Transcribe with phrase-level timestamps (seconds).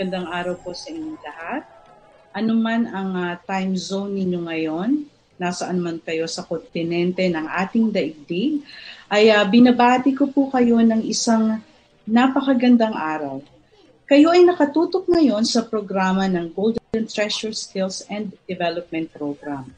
[0.00, 1.60] Magandang araw po sa inyong lahat.
[2.32, 5.04] Ano man ang uh, time zone ninyo ngayon,
[5.36, 8.64] nasaan man kayo sa kontinente ng ating daigdig,
[9.12, 11.60] ay uh, binabati ko po kayo ng isang
[12.08, 13.44] napakagandang araw.
[14.08, 19.68] Kayo ay nakatutok ngayon sa programa ng Golden Treasure Skills and Development Program.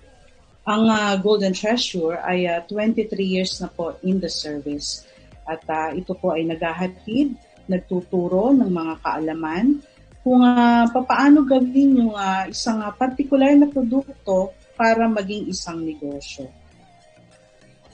[0.63, 5.03] Ang uh, Golden Treasure ay uh, 23 years na po in the service
[5.51, 7.35] at uh, ito po ay naghahatid,
[7.67, 9.83] nagtuturo ng mga kaalaman
[10.23, 16.47] kung uh, papaano gawin yung uh, isang uh, particular na produkto para maging isang negosyo.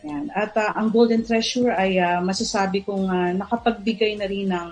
[0.05, 0.31] Yan.
[0.31, 4.71] At uh, ang Golden Treasure ay uh, masasabi kong uh, nakapagbigay na rin ng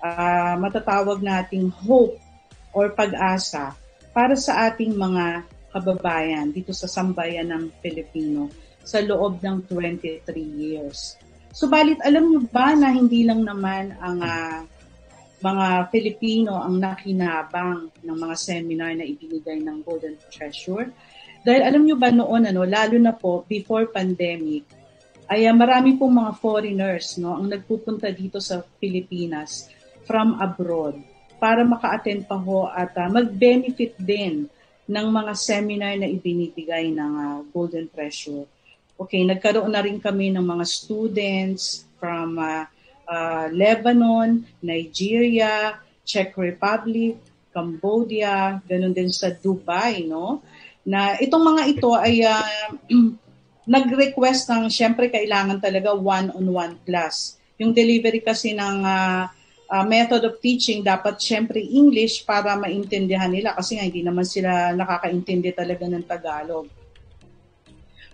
[0.00, 2.16] uh, matatawag nating hope
[2.72, 3.76] or pag-asa
[4.16, 8.48] para sa ating mga kababayan dito sa sambayan ng Pilipino
[8.84, 11.16] sa loob ng 23 years.
[11.52, 14.58] Subalit alam niyo ba na hindi lang naman ang uh,
[15.42, 20.88] mga Filipino ang nakinabang ng mga seminar na ibinigay ng Golden Treasure?
[21.42, 24.62] Dahil alam nyo ba noon, ano, lalo na po before pandemic,
[25.26, 29.66] ay uh, marami pong mga foreigners no, ang nagpupunta dito sa Pilipinas
[30.06, 30.98] from abroad
[31.42, 34.46] para maka-attend pa ho at uh, mag-benefit din
[34.86, 38.46] ng mga seminar na ibinibigay ng uh, Golden Treasure.
[38.94, 42.68] Okay, nagkaroon na rin kami ng mga students from uh,
[43.12, 45.76] uh, Lebanon, Nigeria,
[46.08, 47.20] Czech Republic,
[47.52, 50.40] Cambodia, ganun din sa Dubai, no?
[50.82, 52.74] na itong mga ito ay uh,
[53.74, 57.38] nag-request ng, syempre kailangan talaga one-on-one class.
[57.62, 59.30] Yung delivery kasi ng uh,
[59.70, 64.74] uh, method of teaching, dapat syempre English para maintindihan nila kasi nga hindi naman sila
[64.74, 66.66] nakakaintindi talaga ng Tagalog.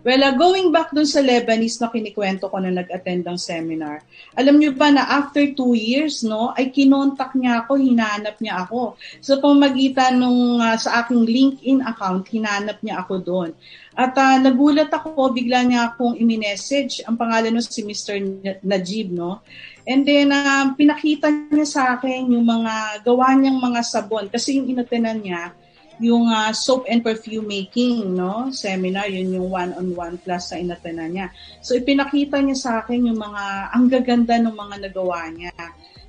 [0.06, 4.06] Well, uh, going back dun sa Lebanese na kinikwento ko na nag-attend ng seminar,
[4.38, 8.94] alam niyo ba na after two years, no, ay kinontak niya ako, hinanap niya ako.
[9.18, 13.50] Sa pamagitan nung uh, sa aking LinkedIn account, hinanap niya ako doon.
[13.98, 17.02] At uh, nagulat ako, bigla niya akong i-message.
[17.02, 18.22] Ang pangalan no si Mr.
[18.62, 19.42] Najib, no?
[19.82, 24.30] And then, uh, pinakita niya sa akin yung mga gawa niyang mga sabon.
[24.30, 25.50] Kasi yung inatenan niya,
[25.98, 28.50] yung uh, soap and perfume making no?
[28.54, 31.26] Seminar yun yung one-on-one class sa inatena niya.
[31.58, 33.44] So ipinakita niya sa akin yung mga
[33.74, 35.54] ang gaganda ng mga nagawa niya.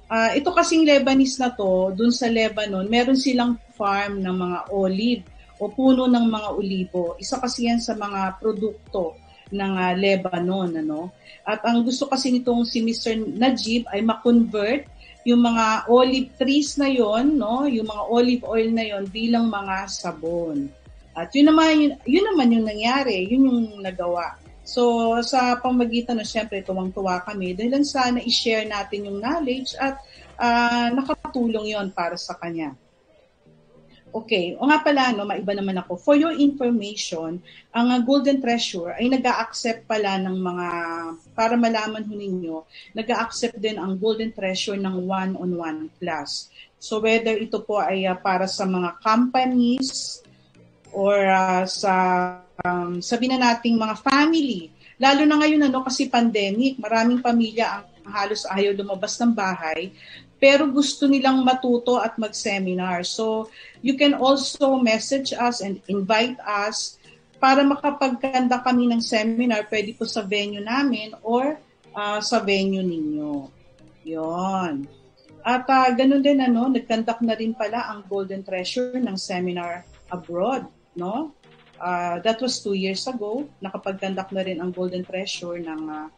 [0.09, 5.23] Uh, ito kasing Lebanese na to dun sa Lebanon meron silang farm ng mga olive
[5.61, 7.19] o puno ng mga olibo.
[7.19, 9.17] Isa kasi yan sa mga produkto
[9.49, 11.13] ng uh, Lebanon ano?
[11.41, 13.17] At ang gusto kasi nitong si Mr.
[13.17, 14.85] Najib ay ma-convert
[15.27, 19.87] yung mga olive trees na yon, no, yung mga olive oil na yon bilang mga
[19.91, 20.71] sabon.
[21.11, 24.39] At yun naman yun, yun naman yung nangyari, yun yung nagawa.
[24.63, 29.97] So sa pamagitan no syempre tuwang-tuwa kami dahil sana i-share natin yung knowledge at
[30.37, 32.77] uh, nakatulong yon para sa kanya.
[34.09, 35.93] Okay, o nga pala, no, maiba naman ako.
[36.01, 37.37] For your information,
[37.69, 40.67] ang uh, Golden Treasure ay nag accept pala ng mga,
[41.37, 42.55] para malaman ho ninyo,
[42.97, 46.49] nag accept din ang Golden Treasure ng one-on-one class.
[46.81, 50.25] So whether ito po ay uh, para sa mga companies
[50.89, 51.93] or uh, sa,
[52.65, 57.85] um, sabi na nating mga family, lalo na ngayon ano kasi pandemic, maraming pamilya ang
[58.09, 59.93] halos ayaw lumabas ng bahay
[60.39, 63.03] pero gusto nilang matuto at mag-seminar.
[63.03, 63.51] So,
[63.83, 66.95] you can also message us and invite us
[67.39, 71.59] para makapagkanda kami ng seminar, pwede po sa venue namin or
[71.95, 73.47] uh, sa venue ninyo.
[74.07, 74.87] Yon.
[75.43, 80.67] At uh, ganun din, ano, nagkandak na rin pala ang Golden Treasure ng seminar abroad,
[80.99, 81.31] no?
[81.79, 83.47] Uh, that was two years ago.
[83.63, 86.11] Nakapagkandak na rin ang Golden Treasure ng uh,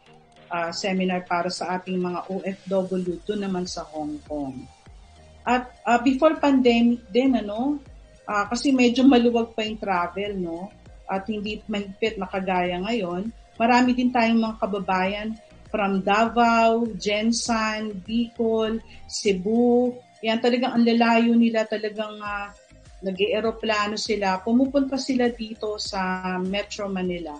[0.52, 4.68] uh, seminar para sa ating mga OFW doon naman sa Hong Kong.
[5.42, 7.80] At uh, before pandemic din, ano,
[8.28, 10.68] uh, kasi medyo maluwag pa yung travel, no?
[11.08, 13.32] At hindi mahigpit na kagaya ngayon.
[13.56, 15.28] Marami din tayong mga kababayan
[15.72, 18.78] from Davao, Jensan, Bicol,
[19.08, 19.96] Cebu.
[20.22, 22.52] Yan talagang ang lalayo nila talagang uh,
[23.02, 24.38] nag-eroplano sila.
[24.38, 27.34] Pumupunta sila dito sa Metro Manila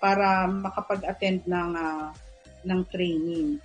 [0.00, 2.08] para makapag-attend ng uh,
[2.64, 3.58] ng training.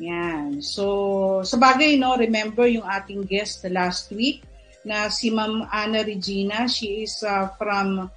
[0.00, 0.64] Yan.
[0.64, 4.40] So, sa bagay, no, remember yung ating guest last week
[4.80, 6.64] na si Ma'am Ana Regina.
[6.64, 8.08] She is uh, from,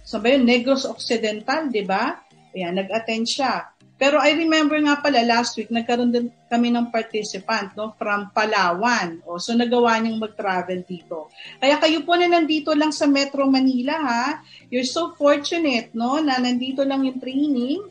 [0.00, 2.16] sa ba yun, Negros Occidental, di ba?
[2.56, 3.68] Ayan, nag-attend siya.
[3.98, 9.18] Pero I remember nga pala last week, nagkaroon din kami ng participant no, from Palawan.
[9.26, 11.34] O, so nagawa niyang mag-travel dito.
[11.58, 14.26] Kaya kayo po na nandito lang sa Metro Manila ha,
[14.70, 17.82] you're so fortunate no, na nandito lang yung training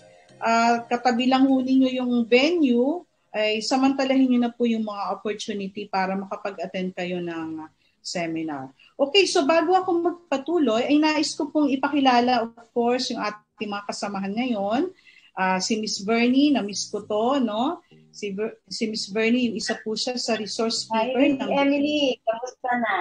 [0.41, 3.05] uh, katabi lang ho ninyo yung venue,
[3.35, 7.69] ay samantalahin nyo na po yung mga opportunity para makapag-attend kayo ng
[8.01, 8.71] seminar.
[8.97, 13.85] Okay, so bago ako magpatuloy, ay nais ko pong ipakilala, of course, yung ating mga
[13.85, 14.89] kasamahan ngayon.
[15.37, 17.85] Uh, si Miss Bernie, na-miss ko to, no?
[18.09, 21.21] Si, Ber- si Miss Bernie, yung isa po siya sa resource keeper.
[21.21, 21.51] Hi, ng...
[21.53, 22.95] Emily, kamusta na?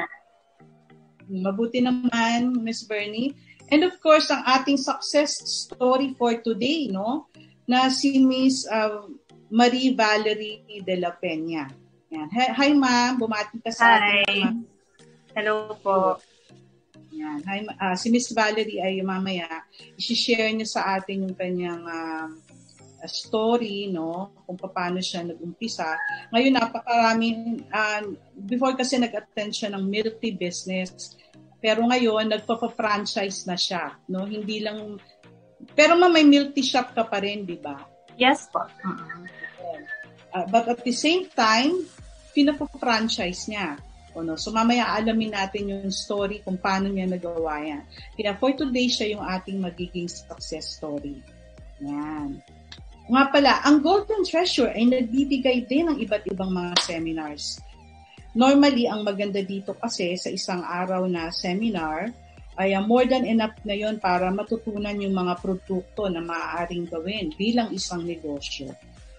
[1.33, 3.33] Mabuti naman, Miss Bernie.
[3.71, 7.27] And of course, ang ating success story for today, no?
[7.67, 9.11] Na si Miss uh,
[9.51, 11.67] Marie Valerie de la Peña.
[12.15, 12.31] Yan.
[12.31, 14.23] Hi, hi ma'am, bumati ka sa Hi.
[14.23, 14.63] ating
[15.35, 16.23] Hello po.
[17.11, 17.43] Yan.
[17.45, 19.67] Hi, uh, si Miss Valerie ay mamaya,
[19.99, 22.31] i-share niya sa atin yung kanyang uh,
[23.05, 24.33] story, no?
[24.47, 25.99] Kung paano siya nag-umpisa.
[26.33, 28.03] Ngayon, napakaraming, uh,
[28.49, 31.19] before kasi nag-attend siya ng multi business,
[31.67, 34.23] pero ngayon, nagpapa-franchise na siya, no?
[34.23, 35.03] Hindi lang,
[35.75, 37.75] pero ma, may multi shop ka pa rin, di ba?
[38.15, 38.63] Yes po.
[38.63, 39.27] Uh-huh.
[40.31, 41.75] Uh, but at the same time,
[42.39, 43.83] pinapa-franchise niya.
[44.15, 44.39] Ano.
[44.39, 47.85] So mamaya alamin natin yung story kung paano niya nagawa yan.
[48.17, 51.21] Kaya for today, siya yung ating magiging success story.
[51.85, 52.41] Yan.
[53.13, 57.61] Nga pala, ang Golden Treasure ay nagbibigay din ng iba't ibang mga seminars.
[58.37, 62.13] Normally, ang maganda dito kasi sa isang araw na seminar,
[62.61, 67.33] ay uh, more than enough na yon para matutunan yung mga produkto na maaaring gawin
[67.37, 68.77] bilang isang negosyo.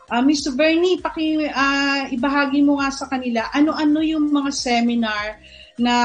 [0.07, 0.53] Uh, ah, Mr.
[0.53, 5.41] Bernie, paki, uh, ibahagi mo nga sa kanila, ano-ano yung mga seminar
[5.81, 5.95] na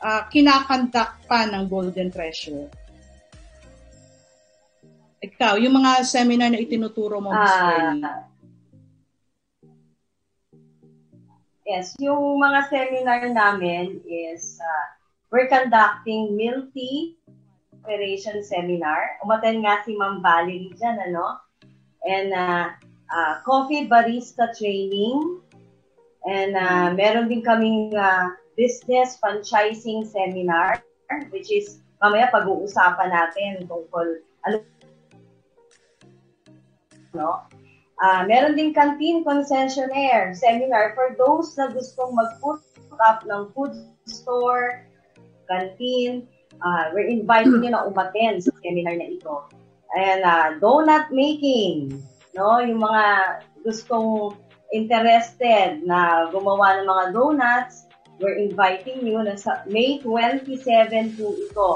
[0.00, 2.72] uh, kinakandak pa ng Golden Treasure?
[5.22, 7.52] Ikaw, yung mga seminar na itinuturo mo, Ms.
[7.52, 8.31] Uh, Bernie.
[11.62, 14.86] Yes, yung mga seminar namin is uh,
[15.30, 17.18] we're conducting Milty
[17.82, 19.22] Operation Seminar.
[19.22, 21.42] Umaten nga si Ma'am Valerie dyan, ano?
[22.04, 22.70] and uh,
[23.14, 25.40] uh, coffee barista training.
[26.22, 30.78] And uh, meron din kaming uh, business franchising seminar,
[31.34, 34.62] which is mamaya pag-uusapan natin tungkol ano
[37.14, 37.46] no?
[38.02, 42.58] Uh, meron din canteen concessionaire seminar for those na gustong mag-put
[42.98, 43.70] up ng food
[44.10, 44.82] store,
[45.46, 46.26] canteen.
[46.58, 49.46] Uh, we're inviting you na umaten sa seminar na ito.
[49.94, 51.94] And uh, donut making,
[52.34, 52.58] no?
[52.58, 53.04] Yung mga
[53.62, 54.34] gustong
[54.74, 57.86] interested na gumawa ng mga donuts,
[58.18, 60.58] we're inviting you na sa May 27
[61.14, 61.70] po ito.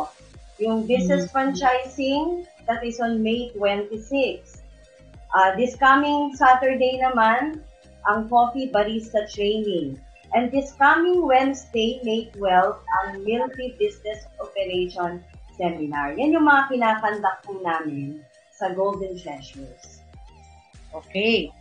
[0.58, 1.34] Yung business mm-hmm.
[1.34, 2.26] franchising,
[2.67, 4.65] that is on May 26.
[5.37, 7.61] Uh, this coming Saturday naman,
[8.09, 10.00] ang coffee barista training.
[10.33, 12.41] And this coming Wednesday, May 12,
[12.73, 15.21] ang Milky Business Operation
[15.61, 16.17] seminar.
[16.17, 18.25] Yan yung mga kinakandak po namin
[18.56, 20.00] sa Golden Treasures.
[20.97, 21.53] Okay.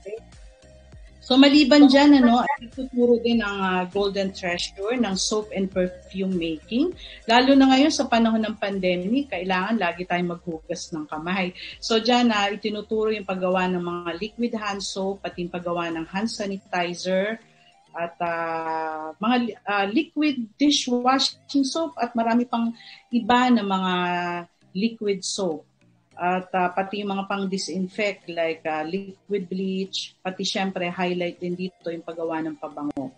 [1.25, 6.93] So maliban dyan, ano, ituturo din ang uh, Golden Treasure ng soap and perfume making.
[7.25, 11.49] Lalo na ngayon sa panahon ng pandemic, kailangan lagi tayong maghugas ng kamay.
[11.81, 16.05] So dyan, uh, itinuturo yung paggawa ng mga liquid hand soap, pati yung paggawa ng
[16.05, 17.41] hand sanitizer,
[17.95, 22.69] at uh, mga uh, liquid dishwashing soap at marami pang
[23.09, 23.93] iba na mga
[24.77, 25.65] liquid soap.
[26.15, 31.91] At uh, pati yung mga pang-disinfect like uh, liquid bleach, pati syempre highlight din dito
[31.91, 33.11] yung paggawa ng pabango.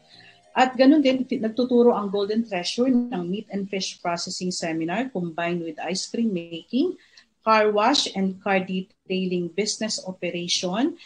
[0.58, 5.78] At ganun din, nagtuturo ang Golden Treasure ng Meat and Fish Processing Seminar combined with
[5.78, 6.98] ice cream making,
[7.46, 10.98] car wash and car detailing business operation,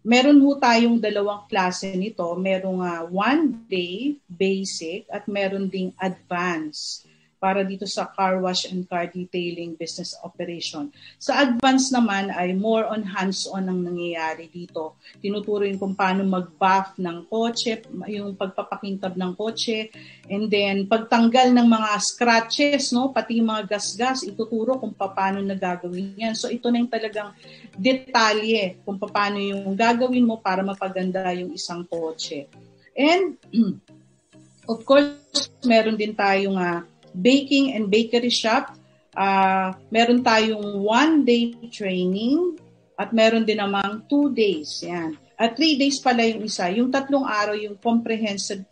[0.00, 2.24] meron ho tayong dalawang klase nito.
[2.40, 7.04] Merong uh, one day basic at meron ding advanced
[7.36, 10.88] para dito sa car wash and car detailing business operation.
[11.20, 14.96] Sa advance naman ay more on hands-on ang nangyayari dito.
[15.20, 19.92] Tinuturuin kung paano mag-buff ng kotse, yung pagpapakintab ng kotse,
[20.32, 25.54] and then pagtanggal ng mga scratches, no, pati yung mga gas-gas, ituturo kung paano na
[25.54, 26.34] gagawin yan.
[26.34, 27.36] So ito na yung talagang
[27.76, 32.48] detalye kung paano yung gagawin mo para mapaganda yung isang kotse.
[32.96, 33.36] And
[34.72, 36.80] of course, meron din tayong uh,
[37.16, 38.76] baking and bakery shop.
[39.16, 42.60] Uh, meron tayong one day training
[43.00, 44.84] at meron din namang two days.
[44.84, 45.16] Yan.
[45.36, 46.68] At three days pala yung isa.
[46.72, 48.64] Yung tatlong araw, yung comprehensive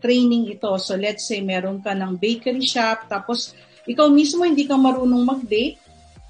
[0.00, 0.72] training ito.
[0.80, 3.52] So let's say meron ka ng bakery shop, tapos
[3.84, 5.76] ikaw mismo hindi ka marunong mag-bake,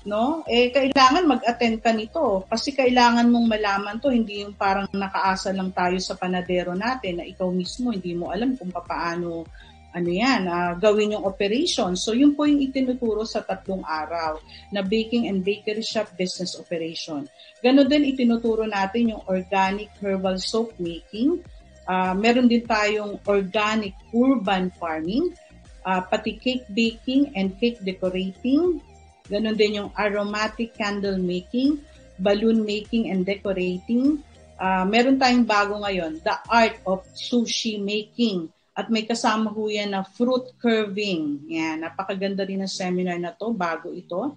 [0.06, 0.42] no?
[0.50, 5.70] Eh kailangan mag-attend ka nito kasi kailangan mong malaman to, hindi yung parang nakaasa lang
[5.70, 9.46] tayo sa panadero natin na ikaw mismo hindi mo alam kung paano
[9.90, 11.98] ano yan, uh, gawin yung operation.
[11.98, 14.38] So, yun po yung itinuturo sa tatlong araw
[14.70, 17.26] na baking and bakery shop business operation.
[17.58, 21.42] Ganon din itinuturo natin yung organic herbal soap making.
[21.90, 25.34] Uh, meron din tayong organic urban farming,
[25.82, 28.78] uh, pati cake baking and cake decorating.
[29.26, 31.82] Ganon din yung aromatic candle making,
[32.22, 34.22] balloon making and decorating.
[34.54, 39.92] Uh, meron tayong bago ngayon, the art of sushi making at may kasama ho yan
[39.92, 41.44] na fruit curving.
[41.52, 44.32] Yan, napakaganda rin ng seminar na to, bago ito.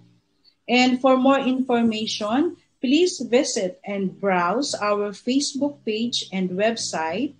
[0.68, 7.32] And for more information, please visit and browse our Facebook page and website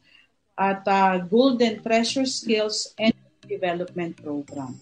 [0.56, 3.12] at uh, Golden Treasure Skills and
[3.44, 4.80] Development Program.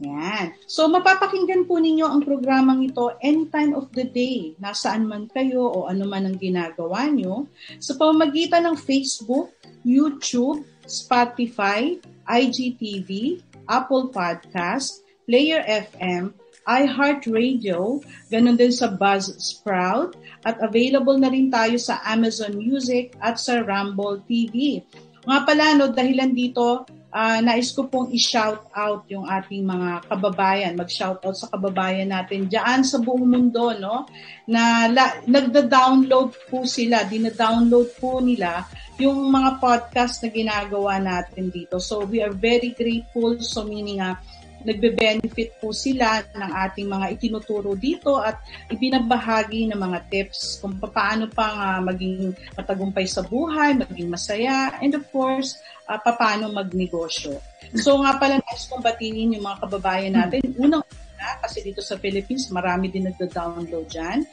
[0.00, 0.56] Yan.
[0.64, 5.86] So, mapapakinggan po ninyo ang programang ito anytime of the day, nasaan man kayo o
[5.86, 7.44] ano man ang ginagawa nyo,
[7.76, 9.52] sa pamamagitan ng Facebook,
[9.84, 16.34] YouTube, Spotify, IGTV, Apple Podcast, Player FM,
[16.66, 23.62] iHeartRadio, ganun din sa Buzzsprout, at available na rin tayo sa Amazon Music at sa
[23.62, 24.82] Rumble TV.
[25.24, 30.78] Nga pala, no, dahilan dito, uh, nais ko pong i-shout out yung ating mga kababayan,
[30.78, 34.06] mag-shout out sa kababayan natin diyan sa buong mundo, no?
[34.46, 38.66] Na la, nagda-download po sila, dina-download po nila
[39.00, 41.80] yung mga podcast na ginagawa natin dito.
[41.80, 43.40] So we are very grateful.
[43.40, 44.20] So meaning uh,
[44.64, 51.28] nagbe-benefit po sila ng ating mga itinuturo dito at ibinabahagi ng mga tips kung paano
[51.32, 55.56] pang uh, maging matagumpay sa buhay, maging masaya, and of course,
[55.88, 57.40] uh, paano magnegosyo.
[57.80, 60.42] So nga pala, nais kong batiin yung mga kababayan natin.
[60.56, 64.24] Unang-una, kasi dito sa Philippines, marami din nagda-download dyan.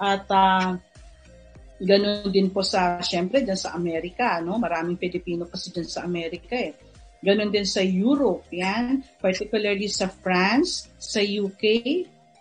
[0.00, 0.76] At uh,
[1.74, 4.56] Ganon din po sa, syempre, dyan sa Amerika, no?
[4.62, 6.83] Maraming Pilipino kasi dyan sa Amerika eh
[7.24, 9.00] Ganon din sa Europe, yan.
[9.16, 11.64] Particularly sa France, sa UK,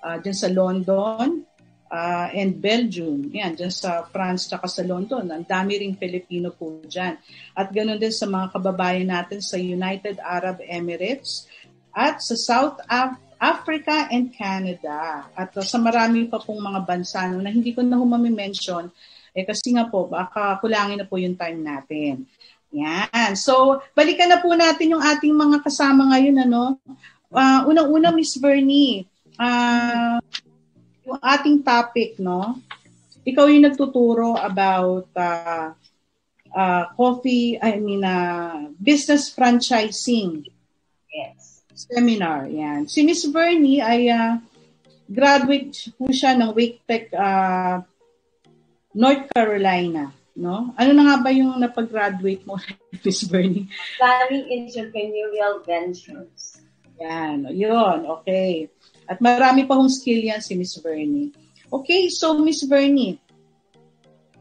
[0.03, 1.47] uh, dyan sa London,
[1.87, 3.31] uh, and Belgium.
[3.31, 5.23] Yan, dyan sa France tsaka sa London.
[5.31, 7.15] Ang dami ring Filipino po dyan.
[7.55, 11.47] At ganon din sa mga kababayan natin sa United Arab Emirates
[11.95, 15.31] at sa South Af- Africa and Canada.
[15.31, 18.91] At uh, sa marami pa pong mga bansa no, na hindi ko na humami-mention
[19.33, 22.29] eh kasi nga po, baka kulangin na po yung time natin.
[22.73, 23.37] Yan.
[23.37, 26.49] So, balikan na po natin yung ating mga kasama ngayon.
[26.49, 26.81] Ano?
[27.29, 29.05] Uh, unang-una, Miss Bernie,
[29.37, 30.17] uh,
[31.05, 32.57] yung ating topic, no?
[33.23, 35.77] Ikaw yung nagtuturo about uh,
[36.49, 40.49] uh, coffee, I mean, uh, business franchising.
[41.13, 41.61] Yes.
[41.73, 42.89] Seminar, yan.
[42.89, 44.37] Si Miss Bernie ay uh,
[45.09, 47.81] graduate po siya ng Wake Tech uh,
[48.93, 50.73] North Carolina no?
[50.77, 52.57] Ano na nga ba yung napag-graduate mo,
[53.05, 53.69] Miss Bernie?
[53.97, 56.61] Planning Entrepreneurial Ventures.
[57.01, 58.69] Yan, yun, okay.
[59.09, 61.33] At marami pa hong skill yan si Miss Bernie.
[61.73, 63.17] Okay, so Miss Bernie,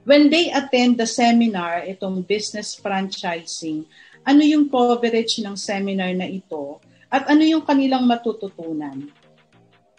[0.04, 3.88] when they attend the seminar, itong business franchising,
[4.22, 6.78] ano yung coverage ng seminar na ito
[7.10, 9.10] at ano yung kanilang matututunan?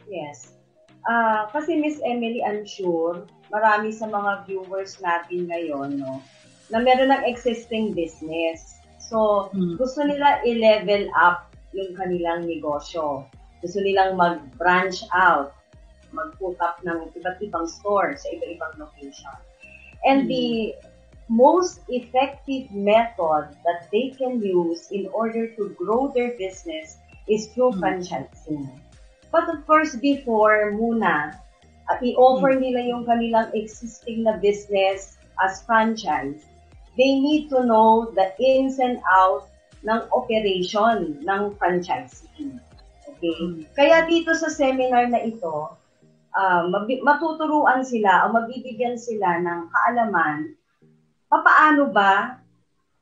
[0.07, 0.55] Yes.
[1.03, 6.25] Uh, kasi Miss Emily, I'm sure, marami sa mga viewers natin ngayon, no,
[6.73, 8.81] na meron ng existing business.
[8.97, 9.77] So, hmm.
[9.77, 13.29] gusto nila i-level up yung kanilang negosyo.
[13.61, 15.53] Gusto nilang mag-branch out,
[16.09, 19.37] mag-put up ng iba't ibang store sa iba-ibang location.
[20.01, 20.33] And hmm.
[20.33, 20.47] the
[21.29, 26.97] most effective method that they can use in order to grow their business
[27.29, 27.85] is through hmm.
[27.85, 28.65] franchising.
[29.29, 31.37] But of course, before muna,
[31.91, 32.61] at i-offer hmm.
[32.63, 36.45] nila yung kanilang existing na business as franchise,
[36.95, 39.49] they need to know the ins and outs
[39.83, 42.59] ng operation ng franchising.
[43.03, 43.39] Okay?
[43.39, 43.67] Hmm.
[43.75, 45.75] Kaya dito sa seminar na ito,
[46.33, 46.63] uh,
[47.03, 50.55] matuturuan sila o mabibigyan sila ng kaalaman
[51.41, 52.37] paano ba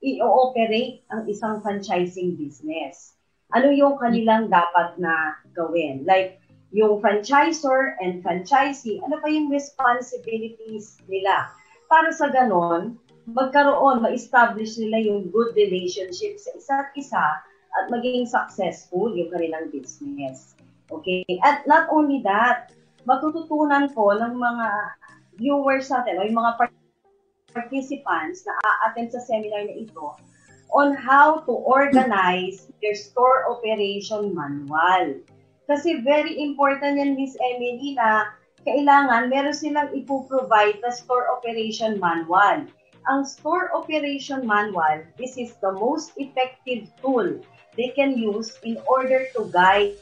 [0.02, 3.14] i-operate ang isang franchising business.
[3.52, 6.08] Ano yung kanilang dapat na gawin?
[6.08, 6.41] Like,
[6.72, 11.51] yung franchisor and franchisee, ano pa yung responsibilities nila.
[11.92, 12.96] Para sa ganon,
[13.28, 17.25] magkaroon, ma-establish nila yung good relationship sa isa't isa
[17.72, 20.56] at maging successful yung kanilang business.
[20.92, 21.24] Okay?
[21.44, 22.72] At not only that,
[23.04, 24.68] matututunan po ng mga
[25.40, 26.72] viewers natin o yung mga
[27.51, 30.16] participants na a-attend sa seminar na ito
[30.72, 35.20] on how to organize their store operation manual.
[35.72, 38.36] Kasi very important yan, Miss Emily, na
[38.68, 42.68] kailangan meron silang ipoprovide na store operation manual.
[43.08, 47.40] Ang store operation manual, this is the most effective tool
[47.80, 49.96] they can use in order to guide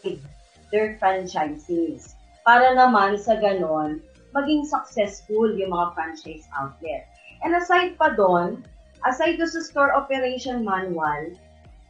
[0.74, 2.18] their franchisees.
[2.42, 4.02] Para naman sa ganon,
[4.34, 7.06] maging successful yung mga franchise outlet.
[7.46, 8.66] And aside pa doon,
[9.06, 11.38] aside do sa store operation manual,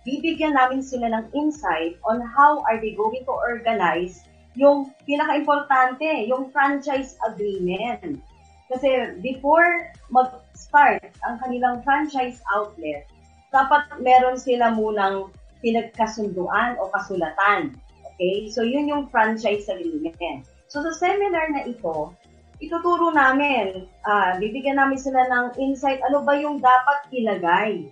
[0.09, 4.25] bibigyan namin sila ng insight on how are they going to organize
[4.57, 8.17] yung pinaka-importante, yung franchise agreement.
[8.73, 13.05] Kasi before mag-start ang kanilang franchise outlet,
[13.53, 15.29] dapat meron sila munang
[15.61, 17.77] pinagkasunduan o kasulatan.
[18.13, 18.49] Okay?
[18.49, 20.45] So, yun yung franchise agreement.
[20.69, 22.13] So, sa seminar na ito,
[22.61, 27.89] ituturo namin, uh, bibigyan namin sila ng insight, ano ba yung dapat ilagay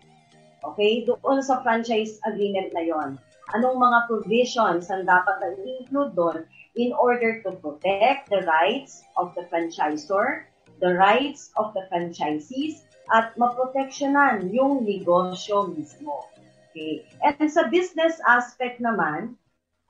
[0.64, 1.06] Okay?
[1.06, 3.10] Doon sa franchise agreement na yon.
[3.56, 6.40] Anong mga provisions ang dapat na include doon
[6.76, 10.46] in order to protect the rights of the franchisor,
[10.84, 12.84] the rights of the franchisees,
[13.16, 16.28] at maproteksyonan yung negosyo mismo.
[16.70, 17.08] Okay?
[17.24, 19.40] And sa business aspect naman,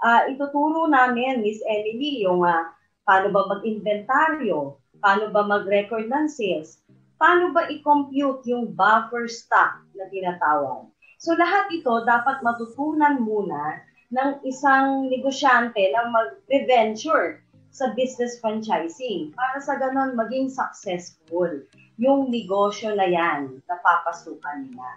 [0.06, 2.70] uh, ituturo namin, Miss Emily, yung uh,
[3.10, 6.82] paano ba mag-inventaryo, paano ba mag-record ng sales,
[7.18, 10.90] paano ba i-compute yung buffer stock na tinatawag.
[11.18, 13.82] So lahat ito dapat matutunan muna
[14.14, 17.42] ng isang negosyante na mag-venture
[17.74, 21.50] sa business franchising para sa ganon maging successful
[21.98, 24.90] yung negosyo na yan na papasukan nila.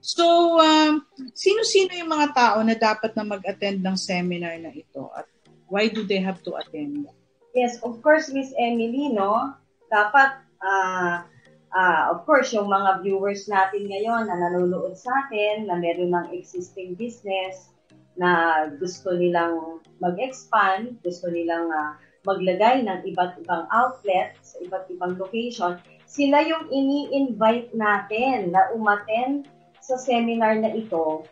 [0.00, 1.04] So, um,
[1.36, 5.28] sino-sino yung mga tao na dapat na mag-attend ng seminar na ito at
[5.68, 7.04] why do they have to attend?
[7.52, 9.59] Yes, of course, Miss Emily, no?
[9.90, 10.30] Dapat
[10.62, 11.26] uh,
[11.74, 16.26] uh, of course, yung mga viewers natin ngayon na nanonood sa atin, na meron ng
[16.34, 17.70] existing business,
[18.18, 21.94] na gusto nilang mag-expand, gusto nilang uh,
[22.26, 29.46] maglagay ng iba't ibang outlet sa iba't ibang location, sila yung ini-invite natin na umaten
[29.80, 31.24] sa seminar na ito.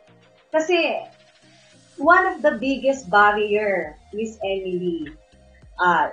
[0.48, 1.02] Kasi
[2.00, 5.12] one of the biggest barrier, Miss Emily,
[5.82, 6.08] uh,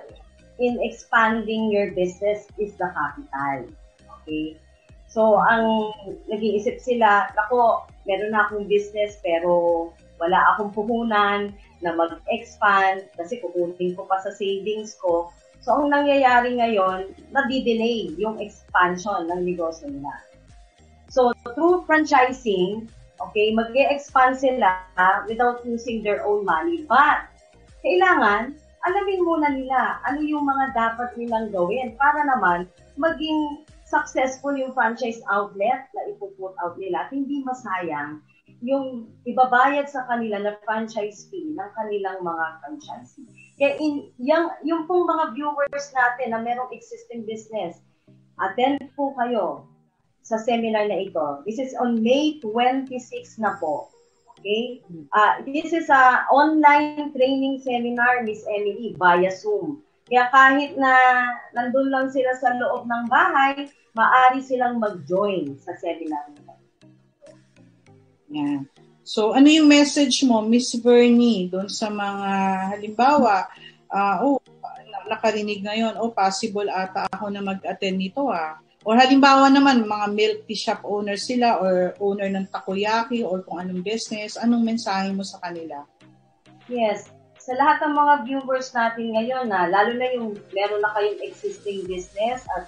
[0.59, 3.71] in expanding your business is the capital.
[4.21, 4.57] Okay?
[5.11, 5.95] So, ang
[6.27, 13.95] nag-iisip sila, ako, meron na akong business pero wala akong puhunan na mag-expand kasi kukunin
[13.95, 15.31] ko pa sa savings ko.
[15.63, 20.13] So, ang nangyayari ngayon, nadi-delay yung expansion ng negosyo nila.
[21.07, 22.91] So, through franchising,
[23.23, 24.83] okay, mag expand sila
[25.31, 26.83] without using their own money.
[26.83, 27.31] But,
[27.87, 34.73] kailangan, alamin muna nila ano yung mga dapat nilang gawin para naman maging successful yung
[34.73, 38.21] franchise outlet na ipuput out nila at hindi masayang
[38.65, 43.27] yung ibabayad sa kanila na franchise fee ng kanilang mga franchisee.
[43.61, 47.77] Kaya in, yung, yung pong mga viewers natin na merong existing business,
[48.41, 49.69] attend po kayo
[50.25, 51.45] sa seminar na ito.
[51.45, 52.89] This is on May 26
[53.37, 53.93] na po.
[54.45, 54.85] Okay?
[55.09, 59.81] Uh, this is a online training seminar, Miss Emily, via Zoom.
[60.05, 60.93] Kaya kahit na
[61.57, 63.65] nandun lang sila sa loob ng bahay,
[63.97, 66.29] maari silang mag-join sa seminar.
[68.29, 68.69] Yeah.
[69.01, 72.29] So, ano yung message mo, Miss Bernie, doon sa mga,
[72.77, 73.49] halimbawa,
[73.89, 74.37] uh, oh,
[75.09, 78.61] nakarinig ngayon, oh, possible ata ako na mag-attend nito ah.
[78.85, 83.65] Or halimbawa naman, mga milk tea shop owner sila or owner ng takoyaki or kung
[83.65, 85.81] anong business, anong mensahe mo sa kanila?
[86.69, 87.09] Yes
[87.45, 91.85] sa lahat ng mga viewers natin ngayon, na lalo na yung meron na kayong existing
[91.85, 92.65] business at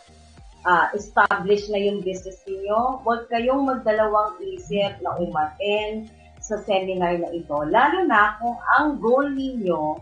[0.69, 6.05] uh, established na yung business niyo, huwag kayong magdalawang isip na umaten
[6.37, 7.57] sa seminar na ito.
[7.73, 9.97] Lalo na kung ang goal ninyo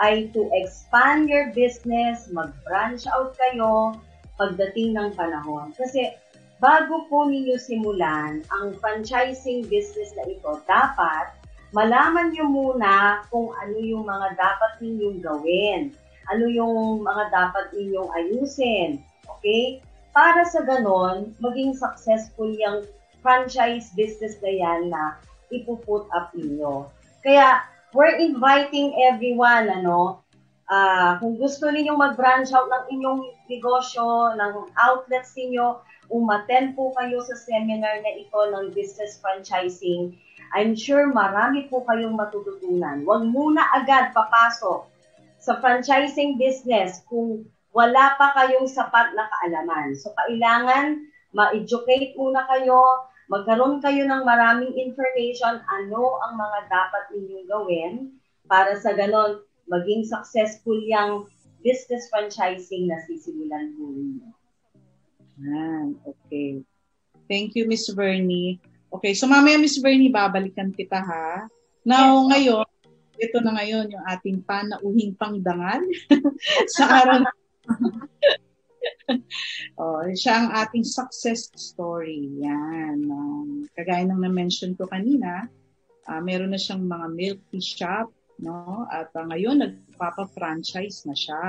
[0.00, 3.92] ay to expand your business, mag-branch out kayo
[4.40, 5.70] pagdating ng panahon.
[5.74, 6.14] Kasi
[6.58, 11.34] bago po ninyo simulan ang franchising business na ito, dapat
[11.74, 15.90] malaman nyo muna kung ano yung mga dapat ninyong gawin.
[16.32, 19.02] Ano yung mga dapat ninyong ayusin.
[19.38, 19.82] Okay?
[20.14, 22.86] Para sa ganon, maging successful yung
[23.20, 25.18] franchise business na yan na
[25.50, 26.86] ipuput up ninyo.
[27.20, 30.23] Kaya, we're inviting everyone, ano,
[30.68, 35.80] uh, kung gusto ninyong mag-branch out ng inyong negosyo, ng outlets ninyo,
[36.12, 40.14] umaten po kayo sa seminar na ito ng business franchising
[40.54, 43.02] I'm sure marami po kayong matututunan.
[43.02, 44.86] Huwag muna agad papasok
[45.42, 47.42] sa franchising business kung
[47.74, 49.98] wala pa kayong sapat na kaalaman.
[49.98, 57.46] So, kailangan ma-educate muna kayo, magkaroon kayo ng maraming information, ano ang mga dapat ninyong
[57.50, 57.92] gawin
[58.46, 61.28] para sa ganon maging successful yung
[61.64, 64.30] business franchising na sisimulan po ninyo.
[65.48, 66.60] Ah, okay.
[67.26, 68.60] Thank you, Miss Bernie.
[68.92, 71.48] Okay, so mamaya Miss Bernie, babalikan kita ha.
[71.82, 72.28] Now, yes.
[72.30, 72.68] ngayon,
[73.18, 75.82] ito na ngayon yung ating panauhing pangdangal
[76.74, 77.32] sa araw na
[79.80, 82.28] oh, siya ang ating success story.
[82.44, 83.08] Yan.
[83.08, 85.48] Um, kagaya ng na-mention ko kanina,
[86.08, 88.86] uh, meron na siyang mga milk tea shop, no?
[88.90, 91.44] At uh, ngayon, nagpapa-franchise na siya.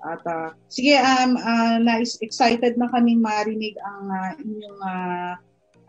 [0.00, 5.32] At uh, sige, um, uh, na-excited na kami marinig ang uh, inyong uh,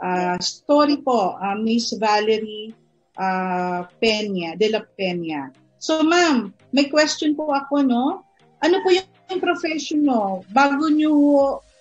[0.04, 2.76] uh, story po, uh, Miss Valerie
[3.16, 5.52] uh, Peña, de la Peña.
[5.82, 8.28] So ma'am, may question po ako, no?
[8.62, 11.14] Ano po yung profession nyo bago nyo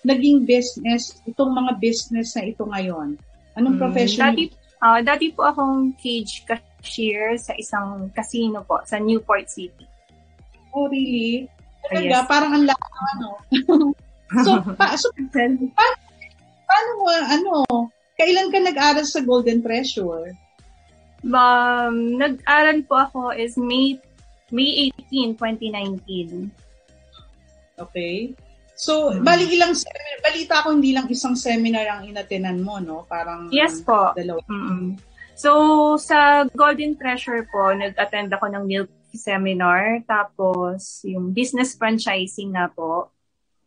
[0.01, 3.19] naging business, itong mga business na ito ngayon?
[3.59, 4.33] Anong hmm, profession?
[4.33, 4.43] Dati,
[4.81, 6.47] uh, dati po akong cage
[6.81, 9.85] cashier sa isang casino po sa Newport City.
[10.73, 11.47] Oh, really?
[11.87, 12.29] Talaga, yes.
[12.29, 13.27] parang ang laki ano.
[14.45, 15.69] so, pa, so paano,
[16.65, 17.51] paano mo, ano,
[18.17, 20.33] kailan ka nag-aral sa Golden Treasure?
[21.21, 24.01] Um, nag-aral po ako is May
[24.51, 26.51] May 18, 2019.
[27.79, 28.35] Okay.
[28.75, 29.23] So, hmm.
[29.23, 33.07] bali ilang seminar, balita ko hindi lang isang seminar ang inatenan mo, no?
[33.07, 34.11] Parang Yes po.
[34.17, 34.41] Dalawa.
[34.49, 35.10] Mm-hmm.
[35.35, 35.51] So,
[35.97, 43.11] sa Golden Treasure po, nag-attend ako ng milk seminar, tapos yung business franchising nga po,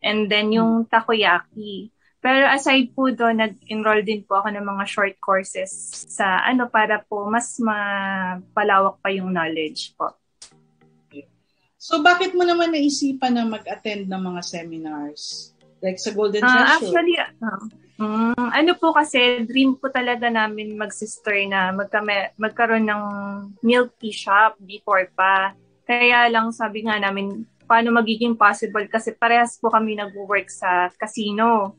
[0.01, 1.93] and then yung takoyaki.
[2.25, 5.69] Pero aside po doon, nag-enroll din po ako ng mga short courses
[6.09, 10.09] sa ano para po mas mapalawak pa yung knowledge po.
[11.77, 15.53] So bakit mo naman naisipan na mag-attend ng mga seminars?
[15.85, 16.89] Like sa Golden uh, Treasure?
[16.89, 17.61] Actually, uh,
[17.99, 23.03] um, ano po kasi, dream po talaga namin mag-sister na magka- magkaroon ng
[23.63, 25.55] milk tea shop before pa.
[25.85, 31.77] Kaya lang sabi nga namin, paano magiging possible kasi parehas po kami nag-work sa casino.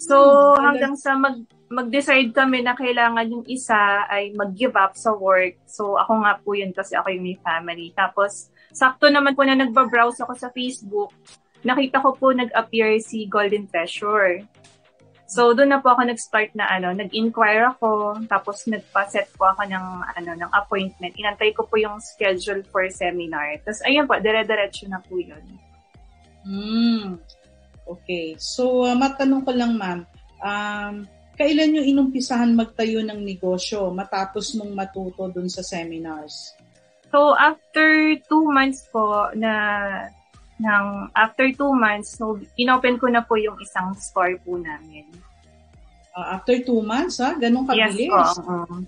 [0.00, 0.16] So,
[0.56, 5.54] hmm, hanggang sa mag mag-decide kami na kailangan yung isa ay mag-give up sa work.
[5.70, 7.94] So, ako nga po yun kasi ako yung may family.
[7.94, 11.14] Tapos, sakto naman po na nagbabrowse ako sa Facebook,
[11.62, 14.42] nakita ko po nag-appear si Golden Treasure.
[15.30, 19.86] So, doon na po ako nag-start na ano, nag-inquire ako, tapos nagpa-set po ako ng,
[20.18, 21.14] ano, ng appointment.
[21.14, 23.62] Inantay ko po yung schedule for seminar.
[23.62, 25.46] Tapos, ayun po, dire-diretso na po yun.
[26.42, 27.22] Hmm.
[27.86, 28.34] Okay.
[28.42, 30.02] So, uh, matanong ko lang, ma'am.
[30.42, 31.06] Um,
[31.38, 36.58] kailan nyo inumpisahan magtayo ng negosyo matapos mong matuto dun sa seminars?
[37.14, 40.10] So, after two months po na
[40.60, 45.08] ng after two months, so inopen ko na po yung isang store po namin.
[46.12, 47.32] Uh, after two months, ha?
[47.40, 47.96] Ganun kabilis?
[47.96, 48.20] Yes po.
[48.44, 48.80] Uh-huh.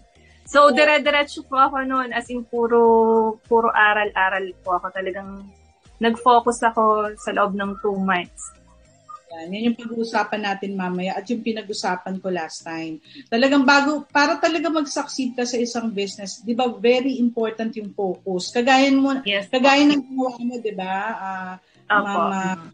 [0.44, 4.92] So, so dire-diretso po ako noon as in puro, puro aral-aral po ako.
[4.92, 5.48] Talagang
[6.02, 8.52] nag-focus ako sa loob ng two months.
[9.32, 13.00] Yan, yan yung pag-uusapan natin mamaya at yung pinag-usapan ko last time.
[13.32, 18.52] Talagang bago, para talaga mag-succeed ka sa isang business, di ba, very important yung focus.
[18.52, 21.54] Kagaya mo, yes, kagaya ng ginawa mo, di ba, uh,
[21.88, 22.70] mama,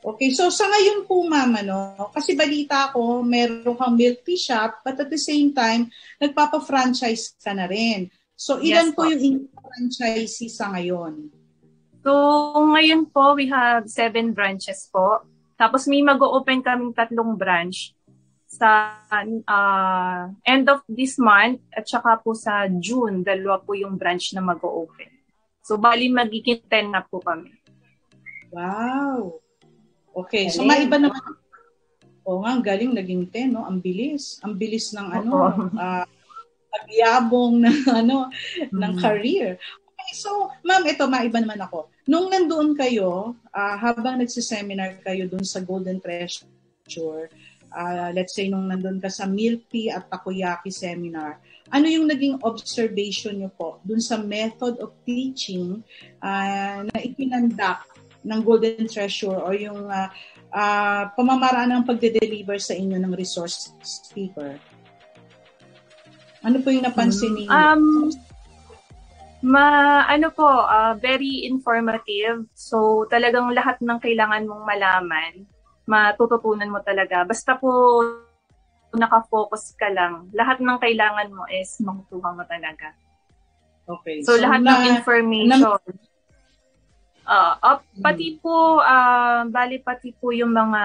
[0.00, 4.80] Okay, so sa ngayon po, mama, no, kasi balita ko, meron kang milk tea shop,
[4.80, 8.08] but at the same time, nagpapa-franchise ka na rin.
[8.32, 11.39] So, ilan yes, po, po yung franchisee sa ngayon?
[12.00, 12.12] So,
[12.72, 15.20] ngayon po, we have seven branches po.
[15.60, 17.92] Tapos may mag-open kaming tatlong branch
[18.48, 18.96] sa
[19.44, 24.40] uh, end of this month at saka po sa June, dalawa po yung branch na
[24.40, 25.12] mag-open.
[25.60, 27.52] So, bali magiging 10 na po kami.
[28.50, 29.38] Wow!
[30.10, 31.20] Okay, so maiba naman.
[32.26, 33.62] Oo nga, ang galing, naging 10, no?
[33.68, 34.42] Ang bilis.
[34.42, 35.34] Ang bilis ng ano,
[35.76, 36.04] uh,
[36.70, 38.74] pagyabong ng ano, mm-hmm.
[38.74, 39.60] ng career.
[40.10, 41.86] Okay, so, ma'am, ito, maiba naman ako.
[42.10, 47.30] Nung nandoon kayo, uh, habang nagsiseminar kayo doon sa Golden Treasure,
[47.70, 49.30] uh, let's say nung nandoon ka sa
[49.70, 51.38] tea at takoyaki seminar,
[51.70, 55.78] ano yung naging observation nyo po doon sa method of teaching
[56.26, 57.86] uh, na ipinandak
[58.26, 60.10] ng Golden Treasure or yung uh,
[60.50, 64.58] uh, pamamaraan ng pagde-deliver sa inyo ng resource speaker?
[66.42, 67.54] Ano po yung napansin niyo?
[67.54, 68.10] Um,
[69.40, 72.44] Ma, ano po, uh, very informative.
[72.52, 75.48] So, talagang lahat ng kailangan mong malaman,
[75.88, 77.24] matututunan mo talaga.
[77.24, 78.04] Basta po
[78.90, 82.90] nakafocus ka lang, lahat ng kailangan mo is makukuha mo talaga.
[83.86, 84.22] Okay.
[84.22, 85.78] So, so lahat na, ng information.
[87.26, 90.82] uh, uh, pati po, uh, bali pati po yung mga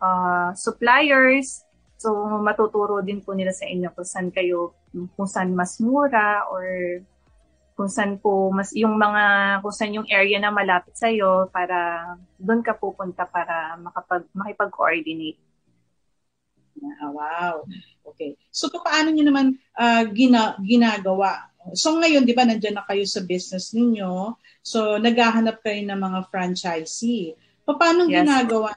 [0.00, 1.64] uh, suppliers,
[1.98, 4.78] So, matuturo din po nila sa inyo kung saan kayo,
[5.18, 6.64] kung saan mas mura or
[7.78, 9.22] kung saan po mas yung mga
[9.62, 15.38] kung saan yung area na malapit sa iyo para doon ka pupunta para makapag makipag-coordinate.
[16.82, 17.56] Ah, wow.
[18.02, 18.34] Okay.
[18.50, 21.54] So paano niyo naman uh, gina, ginagawa?
[21.78, 24.34] So ngayon, 'di ba, nandiyan na kayo sa business ninyo.
[24.58, 27.38] So naghahanap kayo ng mga franchisee.
[27.62, 28.26] Paano yes.
[28.26, 28.74] ginagawa?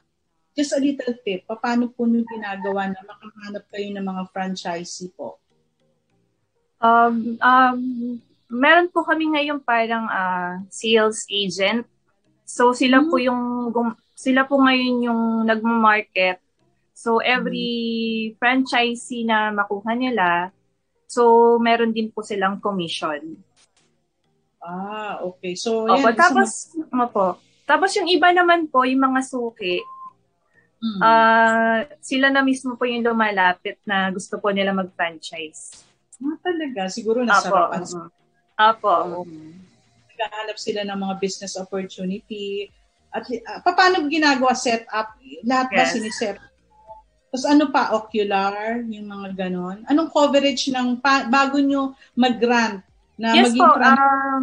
[0.52, 1.48] Just a little tip.
[1.48, 5.40] Paano po niyo ginagawa na makahanap kayo ng mga franchisee po?
[6.82, 7.80] Um, um,
[8.52, 11.88] meron po kami ngayon parang uh, sales agent.
[12.44, 13.08] So sila hmm.
[13.08, 13.42] po yung
[14.12, 16.36] sila po ngayon yung nagmo-market.
[16.92, 18.36] So every hmm.
[18.36, 20.52] franchisee na makuha nila,
[21.08, 23.40] so meron din po silang commission.
[24.62, 25.56] Ah, okay.
[25.56, 27.26] So Opo, yan, tapos mo po.
[27.66, 29.80] Tapos yung iba naman po, yung mga suki,
[30.82, 31.00] hmm.
[31.00, 35.86] uh, sila na mismo po yung lumalapit na gusto po nila mag-franchise.
[36.18, 36.90] Ah, talaga?
[36.90, 38.06] Siguro nasarapan sila.
[38.58, 39.22] Apo.
[39.22, 39.58] Um,
[40.12, 42.70] naghahanap sila ng mga business opportunity.
[43.14, 45.14] At uh, paano ginagawa set up?
[45.46, 45.78] Lahat yes.
[45.78, 46.38] ba siniset?
[47.32, 49.88] Tapos ano pa, ocular, yung mga ganon?
[49.88, 52.84] Anong coverage ng, pa, bago nyo mag-grant
[53.16, 54.42] na yes maging po, um,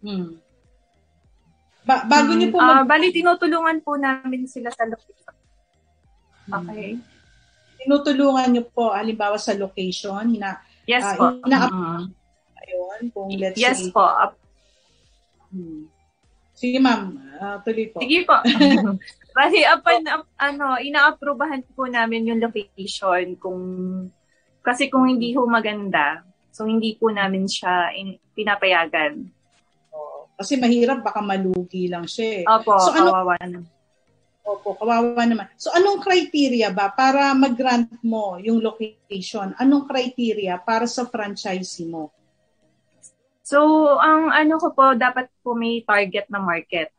[0.00, 0.28] hmm.
[1.88, 5.34] Ba- bago hmm, nyo po mag- uh, bali, tinutulungan po namin sila sa location.
[6.44, 6.68] Hmm.
[6.68, 7.00] Okay.
[7.00, 7.16] Hmm
[7.78, 11.24] tinutulungan niyo po halimbawa sa location, hina Yes uh, po.
[11.46, 12.02] Hina uh-huh.
[12.58, 14.02] ayun, kung let's yes say po.
[14.02, 14.34] Up.
[15.54, 15.86] Hmm.
[16.58, 18.02] Sige ma'am, uh, tuloy po.
[18.02, 18.34] Sige po.
[19.38, 23.62] Bali, upon, up, ano, ina-approbahan po namin yung location kung
[24.66, 29.30] kasi kung hindi ho maganda, so hindi po namin siya in, pinapayagan.
[30.38, 32.42] Kasi mahirap baka malugi lang siya.
[32.42, 32.44] Eh.
[32.46, 33.66] Opo, so, ano, kawawa naman
[34.48, 35.44] Opo, kawawa naman.
[35.60, 39.52] So anong criteria ba para mag-grant mo yung location?
[39.60, 42.08] Anong criteria para sa franchisee mo?
[43.44, 43.60] So,
[43.96, 46.92] ang ano ko po, dapat po may target na market.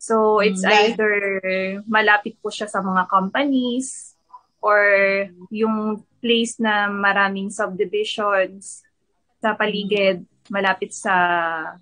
[0.00, 4.16] So, it's like, either malapit po siya sa mga companies
[4.64, 4.80] or
[5.52, 8.80] yung place na maraming subdivisions
[9.40, 11.16] sa paligid, malapit sa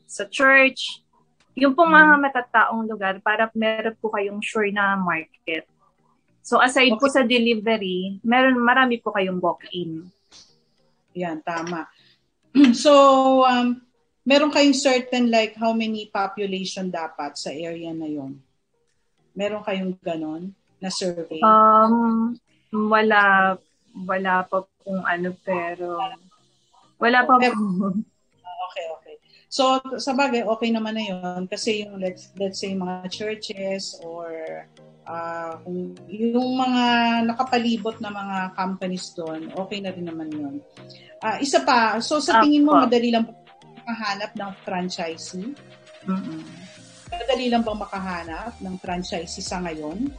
[0.06, 1.02] sa church,
[1.58, 2.22] yung pong mga hmm.
[2.22, 5.66] matataong lugar para meron po kayong sure na market.
[6.46, 7.00] So aside okay.
[7.02, 10.06] po sa delivery, meron marami po kayong walk-in.
[11.18, 11.90] Yan, tama.
[12.74, 12.90] so,
[13.46, 13.82] um,
[14.22, 18.38] meron kayong certain like how many population dapat sa area na yon?
[19.34, 21.42] Meron kayong ganon na survey?
[21.42, 22.38] Um,
[22.72, 23.54] wala,
[23.94, 25.98] wala pa kung ano pero
[26.98, 27.50] wala pa okay.
[27.52, 28.00] po.
[29.50, 34.30] So, sa bagay, okay naman na yun kasi yung, let's, let's say, mga churches or
[35.10, 35.58] uh,
[36.06, 36.84] yung mga
[37.26, 40.54] nakapalibot na mga companies doon, okay na rin naman yun.
[41.18, 43.26] Uh, isa pa, so sa tingin mo, madali lang
[43.82, 45.50] makahanap ng franchisee?
[46.06, 46.40] Mm-mm.
[47.10, 50.14] Madali lang bang makahanap ng franchisee sa ngayon?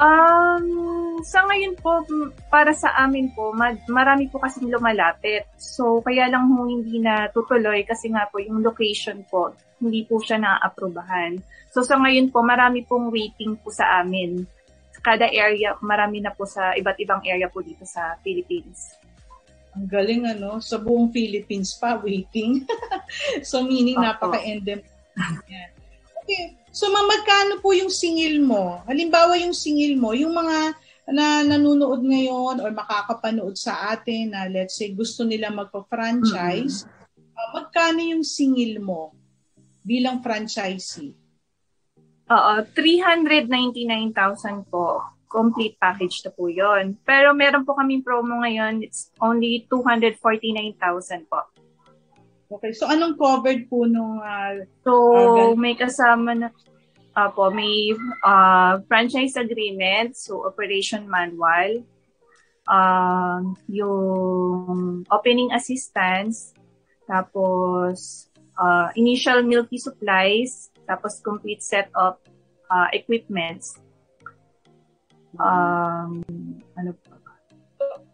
[0.00, 2.00] Um, sa ngayon po,
[2.48, 5.44] para sa amin po, mad- marami po kasi lumalapit.
[5.60, 9.52] So, kaya lang ho hindi na tutuloy kasi nga po yung location po,
[9.82, 11.36] hindi po siya na-aprobahan.
[11.68, 14.48] So, sa ngayon po, marami pong waiting po sa amin.
[15.02, 18.96] Kada area, marami na po sa iba't ibang area po dito sa Philippines.
[19.74, 22.64] Ang galing ano, sa buong Philippines pa, waiting.
[23.48, 24.80] so, meaning napaka-endem.
[26.22, 28.80] Okay, So, magkano po yung singil mo?
[28.88, 30.72] Halimbawa yung singil mo, yung mga
[31.12, 37.36] na nanonood ngayon or makakapanood sa atin na let's say gusto nila magpa-franchise, mm-hmm.
[37.36, 39.12] uh, magkano yung singil mo
[39.84, 41.12] bilang franchisee?
[42.32, 45.04] Oo, 399,000 po.
[45.28, 46.96] Complete package na po yon.
[47.04, 51.51] Pero meron po kaming promo ngayon, it's only 249,000 po.
[52.52, 56.48] Okay, so anong covered po nung uh, So, uh, may kasama na
[57.12, 57.92] Apo, may
[58.24, 61.84] uh, franchise agreement, so operation manual,
[62.68, 66.56] uh, yung opening assistance,
[67.04, 72.16] tapos uh, initial milky supplies, tapos complete set of
[72.72, 73.76] uh, equipments.
[75.36, 76.24] Um,
[76.80, 77.16] ano pa?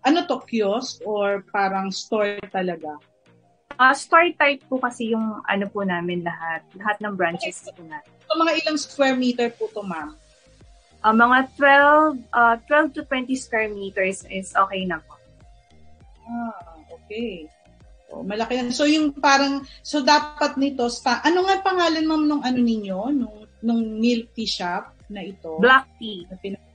[0.07, 2.99] Ano to, kiosk or parang store talaga?
[3.79, 6.67] Uh, store type po kasi yung ano po namin lahat.
[6.75, 7.79] Lahat ng branches okay.
[7.79, 8.11] po natin.
[8.27, 10.19] So, mga ilang square meter po to, ma'am?
[10.99, 15.15] Uh, mga 12, uh, 12 to 20 square meters is okay na po.
[16.27, 17.47] Ah, okay.
[18.11, 18.75] So, malaki yan.
[18.75, 23.47] So, yung parang, so dapat nito, sta, ano nga pangalan, ma'am, nung ano ninyo, nung,
[23.63, 25.63] nung milk tea shop na ito?
[25.63, 26.27] Black tea.
[26.27, 26.67] Na pin-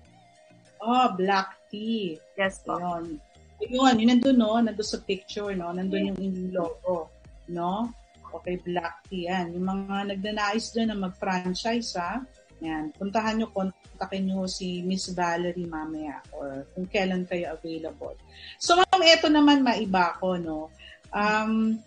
[0.80, 2.16] oh, black tea.
[2.40, 2.80] Yes po.
[2.80, 3.20] Ayun.
[3.70, 4.58] Yun, yun nandun, no?
[4.60, 5.72] Nandun sa picture, no?
[5.72, 7.12] Nandun yung logo,
[7.48, 7.94] no?
[8.42, 9.30] kay Black Tea.
[9.30, 9.54] Yan.
[9.54, 12.24] Yung mga nagnanais dyan na mag-franchise, ha?
[12.64, 12.90] Yan.
[12.96, 18.18] Puntahan nyo, kontakin nyo si Miss Valerie mamaya or kung kailan kayo available.
[18.58, 20.74] So, ma'am, ito naman maiba ko, no?
[21.14, 21.78] Um,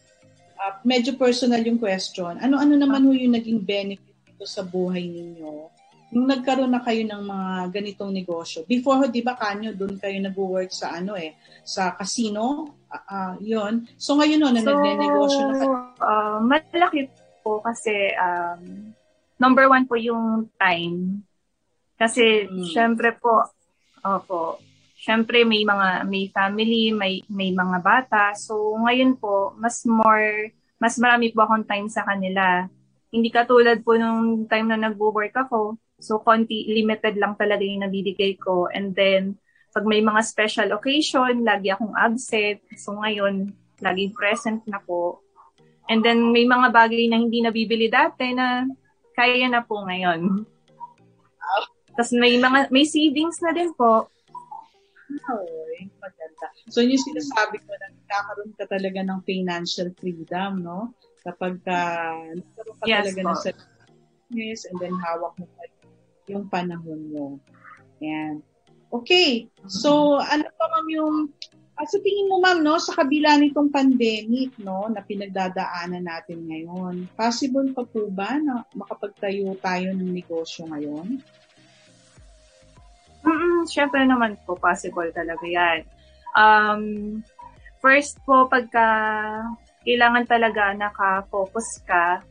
[0.55, 2.39] uh, medyo personal yung question.
[2.39, 5.73] Ano-ano naman ho yung naging benefit dito sa buhay ninyo
[6.15, 10.71] nung nagkaroon na kayo ng mga ganitong negosyo, before, di ba, kanyo, doon kayo nag-work
[10.71, 11.35] sa ano eh,
[11.67, 13.83] sa casino, uh, uh, yun.
[13.99, 15.75] So, ngayon no, na so, nagne-negosyo na kayo.
[15.99, 17.11] Uh, malaki
[17.43, 18.95] po kasi, um,
[19.43, 21.27] number one po yung time.
[21.99, 22.71] Kasi, hmm.
[22.71, 23.43] syempre po,
[24.07, 24.63] opo,
[24.95, 28.31] syempre may mga, may family, may, may mga bata.
[28.39, 32.71] So, ngayon po, mas more, mas marami po akong time sa kanila.
[33.11, 38.37] Hindi katulad po nung time na nag-work ako, So, konti, limited lang talaga yung nabibigay
[38.37, 38.69] ko.
[38.69, 39.41] And then,
[39.73, 42.61] pag may mga special occasion, lagi akong absent.
[42.77, 45.25] So, ngayon, laging present na po.
[45.89, 48.69] And then, may mga bagay na hindi nabibili dati na
[49.17, 50.45] kaya na po ngayon.
[51.97, 54.13] Tapos may mga may savings na din po.
[55.09, 56.47] Ay, maganda.
[56.69, 60.93] So, yung sinasabi ko na nagkakaroon ka talaga ng financial freedom, no?
[61.25, 61.81] Kapag ka,
[62.37, 63.29] nagkaroon ka yes, talaga po.
[63.33, 63.41] ng
[64.29, 65.65] business and then hawak mo pa
[66.31, 67.27] yung panahon mo.
[68.03, 68.43] Yan.
[68.93, 69.51] Okay.
[69.67, 71.17] So, ano pa ma'am yung
[71.77, 77.05] at sa tingin mo ma'am, no, sa kabila nitong pandemic, no, na pinagdadaanan natin ngayon,
[77.13, 81.21] possible pa po ba na makapagtayo tayo ng negosyo ngayon?
[83.29, 85.85] Mm, syempre naman po possible talaga 'yan.
[86.33, 86.83] Um,
[87.85, 88.87] first po pagka
[89.85, 92.25] kailangan talaga naka-focus ka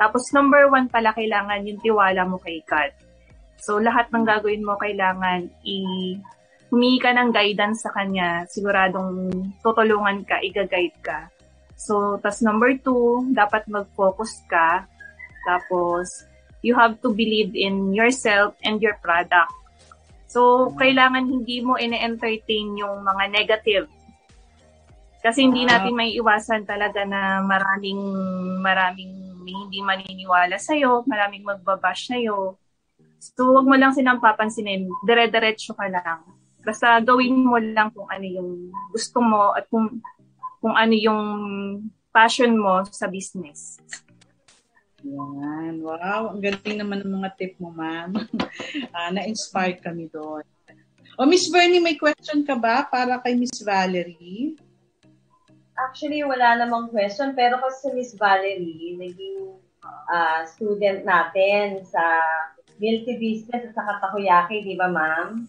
[0.00, 2.96] tapos number one pala, kailangan yung tiwala mo kay God.
[3.60, 5.76] So lahat ng gagawin mo, kailangan i
[6.70, 8.46] humingi ka ng guidance sa kanya.
[8.46, 9.28] Siguradong
[9.60, 11.28] tutulungan ka, i-guide ka.
[11.74, 14.86] So, tas number two, dapat mag-focus ka.
[15.44, 16.24] Tapos,
[16.62, 19.50] you have to believe in yourself and your product.
[20.30, 23.86] So, kailangan hindi mo ine-entertain yung mga negative.
[25.20, 28.00] Kasi hindi natin may iwasan talaga na maraming
[28.62, 32.54] maraming may hindi maniniwala sa'yo, maraming magbabash sa'yo.
[33.18, 34.86] So, wag mo lang silang papansinin.
[35.02, 36.22] Dire-diretso ka lang.
[36.62, 39.98] Basta gawin mo lang kung ano yung gusto mo at kung,
[40.62, 41.22] kung ano yung
[42.14, 43.82] passion mo sa business.
[45.02, 45.82] Yan.
[45.82, 46.30] Wow.
[46.30, 48.14] Ang galing naman ng mga tip mo, ma'am.
[48.94, 50.46] uh, na-inspired kami doon.
[51.18, 54.54] O, Miss Bernie, may question ka ba para kay Miss Valerie?
[55.80, 57.32] Actually, wala namang question.
[57.32, 62.02] Pero kasi si Miss Valerie, naging uh, student natin sa
[62.80, 65.48] Milky Business at sa Takoyaki, di ba ma'am?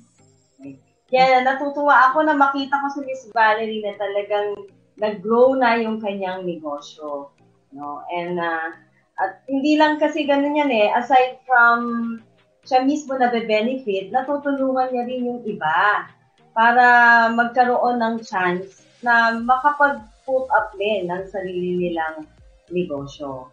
[1.12, 6.48] Kaya natutuwa ako na makita ko si Miss Valerie na talagang nag-grow na yung kanyang
[6.48, 7.36] negosyo.
[7.76, 8.04] No?
[8.12, 8.72] And uh,
[9.20, 10.88] at hindi lang kasi ganun yan eh.
[10.96, 11.80] Aside from
[12.64, 16.08] siya mismo na benefit, natutulungan niya rin yung iba
[16.56, 16.86] para
[17.32, 22.26] magkaroon ng chance na makapag put up din ng sarili nilang
[22.72, 23.52] negosyo.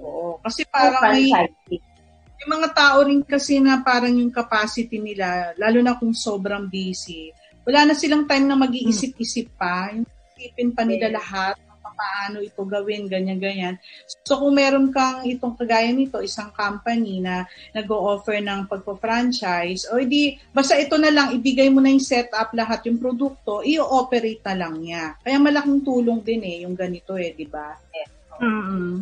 [0.00, 0.40] Oo.
[0.40, 5.96] Kasi parang may, may mga tao rin kasi na parang yung capacity nila, lalo na
[5.96, 7.30] kung sobrang busy,
[7.68, 9.92] wala na silang time na mag-iisip-isip pa.
[9.92, 10.08] Yung
[10.40, 11.60] isipin pa nila lahat
[12.00, 13.76] paano ito gawin, ganyan-ganyan.
[14.24, 17.44] So kung meron kang itong kagaya nito, isang company na
[17.76, 22.88] nag-o-offer ng pagpo-franchise, o di, basta ito na lang, ibigay mo na yung setup, lahat
[22.88, 25.20] yung produkto, i-operate na lang niya.
[25.20, 27.76] Kaya malaking tulong din eh, yung ganito eh, di ba?
[27.92, 28.08] Yes.
[28.40, 28.92] Mm-hmm.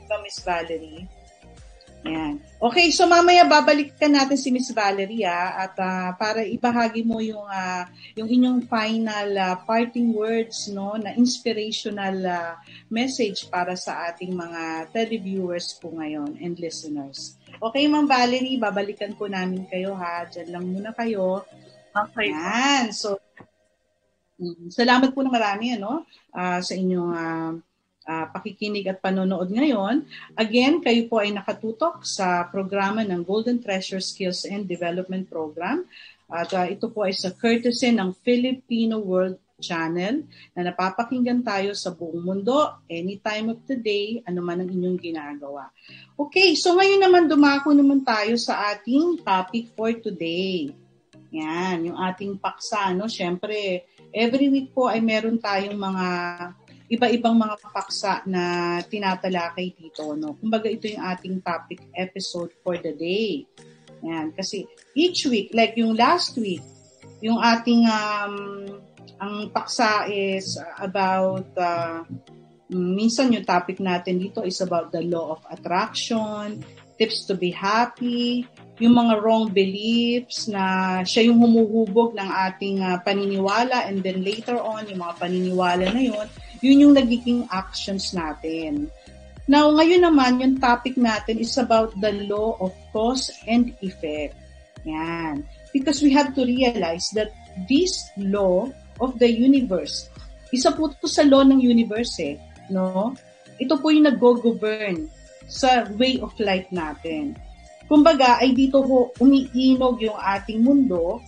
[0.00, 1.21] Diba, Miss Valerie?
[2.02, 2.42] Yan.
[2.58, 7.86] Okay, so mamaya babalikan natin si Miss Valeria at uh, para ibahagi mo yung uh,
[8.18, 12.54] yung inyong final uh, parting words no na inspirational uh,
[12.90, 17.38] message para sa ating mga televiewers po ngayon and listeners.
[17.62, 20.26] Okay, Ma'am Valerie, babalikan po namin kayo ha.
[20.26, 21.46] Diyan lang muna kayo.
[21.94, 22.34] Okay.
[22.34, 22.90] Yan.
[22.90, 23.20] So,
[24.42, 26.02] mm, salamat po na marami ano,
[26.34, 27.52] uh, sa inyong uh,
[28.06, 30.06] uh, pakikinig at panonood ngayon.
[30.34, 35.86] Again, kayo po ay nakatutok sa programa ng Golden Treasure Skills and Development Program.
[36.32, 40.26] At uh, ito po ay sa courtesy ng Filipino World Channel
[40.58, 45.70] na napapakinggan tayo sa buong mundo, anytime of the day, anuman ang inyong ginagawa.
[46.18, 50.74] Okay, so ngayon naman dumako naman tayo sa ating topic for today.
[51.32, 53.08] Yan, yung ating paksa, no?
[53.08, 56.06] Siyempre, every week po ay meron tayong mga
[56.92, 60.12] iba-ibang mga paksa na tinatalakay dito.
[60.12, 60.36] No?
[60.36, 63.48] Kumbaga ito yung ating topic episode for the day.
[64.04, 64.36] Yan.
[64.36, 66.60] Kasi each week, like yung last week,
[67.24, 68.36] yung ating um,
[69.16, 72.04] ang paksa is about uh,
[72.72, 76.64] Minsan yung topic natin dito is about the law of attraction,
[76.96, 78.48] tips to be happy,
[78.80, 84.56] yung mga wrong beliefs na siya yung humuhubog ng ating uh, paniniwala and then later
[84.56, 86.26] on, yung mga paniniwala na yun,
[86.62, 88.88] yun yung nagiging actions natin.
[89.50, 94.38] Now, ngayon naman, yung topic natin is about the law of cause and effect.
[94.86, 95.42] Yan.
[95.74, 97.34] Because we have to realize that
[97.66, 98.70] this law
[99.02, 100.06] of the universe,
[100.54, 102.38] isa po ito sa law ng universe eh,
[102.70, 103.12] no?
[103.58, 105.10] Ito po yung nag-govern
[105.50, 107.34] sa way of life natin.
[107.90, 111.18] Kumbaga, ay dito ho umiinog yung ating mundo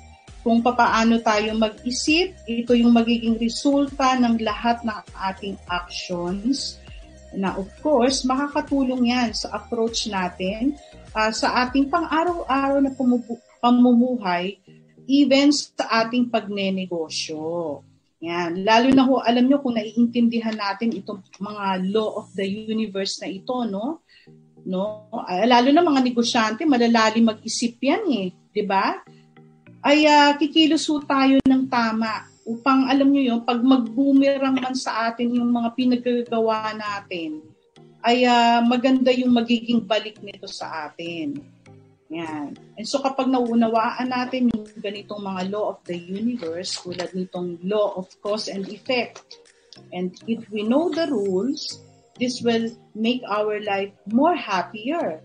[0.44, 2.36] kung papaano tayo mag-isip.
[2.44, 6.76] Ito yung magiging resulta ng lahat ng ating actions
[7.34, 10.78] na of course, makakatulong yan sa approach natin
[11.16, 14.60] uh, sa ating pang-araw-araw na pumubu- pamumuhay,
[15.08, 17.80] even sa ating pagnenegosyo.
[18.24, 18.64] Yan.
[18.64, 23.28] Lalo na ho, alam nyo kung naiintindihan natin itong mga law of the universe na
[23.28, 24.04] ito, no?
[24.64, 25.12] no?
[25.44, 28.96] Lalo na mga negosyante, malalalim mag-isip yan eh, 'di ba?
[29.84, 35.36] Ay uh, kikilos tayo ng tama upang alam niyo yung pag mag-boomerang man sa atin
[35.36, 37.44] yung mga pinagagawa natin,
[38.00, 41.36] ay uh, maganda yung magiging balik nito sa atin.
[42.08, 42.56] Yan.
[42.80, 47.92] And so kapag nauunawaan natin yung ganitong mga law of the universe, tulad nitong law
[47.96, 49.40] of cause and effect,
[49.92, 51.84] and if we know the rules,
[52.16, 55.20] this will make our life more happier.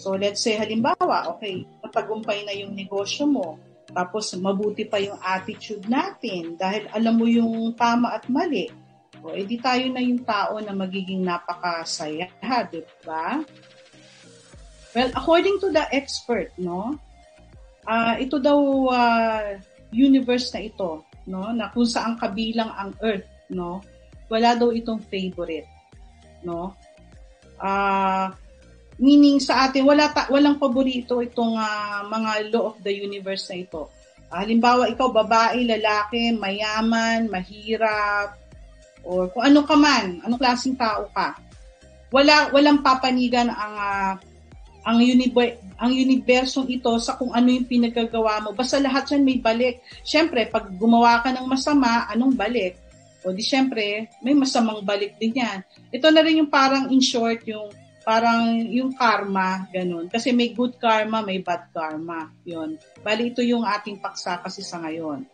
[0.00, 3.60] So let's say halimbawa, okay, matagumpay na yung negosyo mo,
[3.92, 8.68] tapos mabuti pa yung attitude natin dahil alam mo yung tama at mali.
[9.22, 12.26] O edi tayo na yung tao na magiging napakasaya,
[12.72, 13.38] di ba?
[14.92, 16.98] Well, according to the expert, no,
[17.86, 18.58] uh, ito daw
[18.90, 19.56] uh,
[19.94, 23.80] universe na ito, no, na kung saan kabilang ang Earth, no,
[24.26, 25.70] wala daw itong favorite
[26.44, 26.74] no?
[27.62, 28.34] Uh,
[29.00, 33.64] meaning sa atin, wala ta, walang paborito itong uh, mga law of the universe na
[33.64, 33.88] ito.
[34.32, 38.36] Uh, halimbawa, ikaw babae, lalaki, mayaman, mahirap,
[39.02, 41.36] or kung ano ka man, anong klaseng tao ka.
[42.12, 44.12] Wala walang papanigan ang uh,
[44.82, 48.54] ang universe ang unibersong ito sa kung ano yung pinagagawa mo.
[48.54, 49.82] Basta lahat yan may balik.
[50.06, 52.78] Siyempre, pag gumawa ka ng masama, anong balik?
[53.26, 55.66] O di syempre, may masamang balik din yan.
[55.90, 57.70] Ito na rin yung parang in short, yung
[58.02, 60.10] parang yung karma, ganun.
[60.10, 62.30] Kasi may good karma, may bad karma.
[62.46, 62.78] Yun.
[63.02, 65.26] Bali, ito yung ating paksa kasi sa ngayon.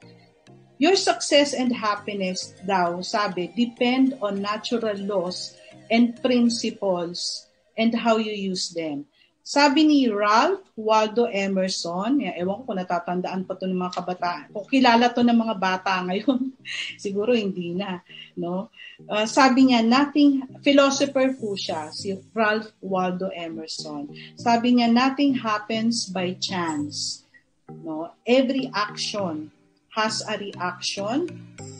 [0.79, 5.59] Your success and happiness daw, sabi, depend on natural laws
[5.91, 9.11] and principles and how you use them.
[9.49, 14.53] Sabi ni Ralph Waldo Emerson, yan, ewan ko kung natatandaan pa to ng mga kabataan,
[14.53, 16.53] kung kilala to ng mga bata ngayon,
[17.01, 18.05] siguro hindi na.
[18.36, 18.68] No?
[19.09, 24.12] Uh, sabi niya, nothing, philosopher po siya, si Ralph Waldo Emerson.
[24.36, 27.24] Sabi niya, nothing happens by chance.
[27.72, 28.12] No?
[28.28, 29.49] Every action
[29.96, 31.24] has a reaction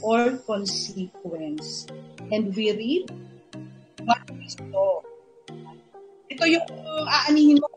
[0.01, 1.85] or consequence.
[2.33, 3.13] And we read
[4.09, 5.05] what we saw
[6.29, 6.67] ito yung
[7.09, 7.69] aanihin mo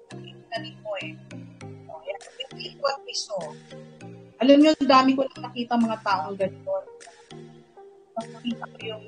[0.51, 1.15] tanim mo eh.
[1.87, 2.19] Oh, yan.
[2.19, 3.39] Repeat what we saw.
[4.43, 6.71] Alam niyo, dami ko na nakita mga taong ganito.
[8.19, 9.03] Nakita ko yung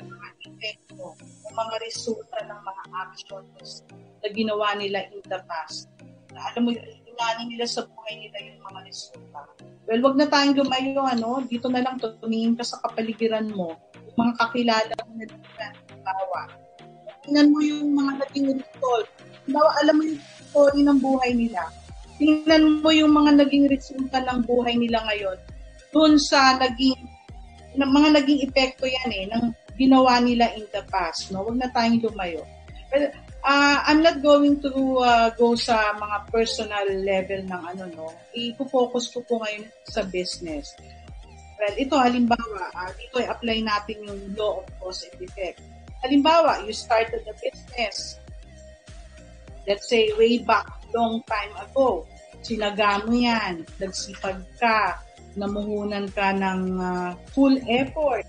[0.00, 3.84] mga epekto, yung mga resulta ng mga actions
[4.24, 5.92] na ginawa nila in the past.
[6.32, 6.70] Na alam mo,
[7.04, 9.40] inanin nila sa buhay nila yung mga resulta.
[9.84, 13.76] Well, wag na tayong lumayo, ano, dito na lang tumingin ka sa kapaligiran mo,
[14.06, 15.68] yung mga kakilala mo na dito na
[17.30, 19.06] tingnan mo yung mga naging result.
[19.46, 21.62] Bawa, alam mo yung story ng buhay nila.
[22.18, 25.38] Tingnan mo yung mga naging resulta ng buhay nila ngayon.
[25.94, 26.98] Doon sa naging,
[27.78, 29.46] na, mga naging epekto yan eh, ng
[29.78, 31.30] ginawa nila in the past.
[31.30, 31.46] No?
[31.46, 32.42] Huwag na tayong lumayo.
[32.90, 33.14] But,
[33.46, 38.10] uh, I'm not going to uh, go sa mga personal level ng ano, no.
[38.34, 40.74] I-focus ko po ngayon sa business.
[41.62, 45.62] Well, ito halimbawa, uh, dito i-apply natin yung law of cause and effect
[46.00, 48.16] Halimbawa, you started a business.
[49.68, 52.08] Let's say, way back, long time ago.
[52.40, 53.68] Sinaga mo yan.
[53.76, 54.96] Nagsipag ka.
[55.36, 58.24] Namuhunan ka ng uh, full effort.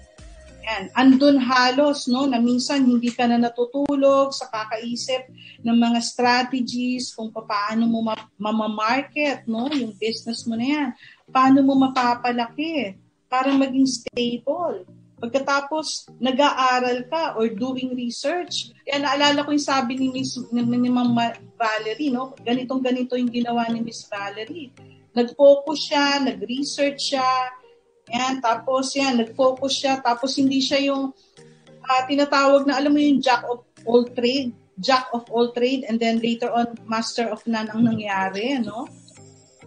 [0.67, 0.91] Yan.
[0.93, 5.32] Andun halos, no, na minsan hindi ka na natutulog sa kakaisip
[5.63, 10.89] ng mga strategies kung paano mo mamamarket, no, yung business mo na yan.
[11.32, 12.99] Paano mo mapapalaki
[13.32, 14.86] para maging stable
[15.22, 18.74] Pagkatapos, nag-aaral ka or doing research.
[18.82, 21.13] Kaya naalala ko yung sabi ni Miss ni, ni Ma'am
[21.53, 22.34] Valerie, no?
[22.41, 24.74] Ganitong ganito yung ginawa ni Miss Valerie.
[25.13, 27.30] Nag-focus siya, nag-research siya,
[28.09, 31.13] yan, tapos yan, nag-focus siya, tapos hindi siya yung
[31.86, 34.51] uh, tinatawag na, alam mo yung jack of all trade,
[34.82, 38.89] jack of all trade, and then later on, master of none ang nangyari, ano?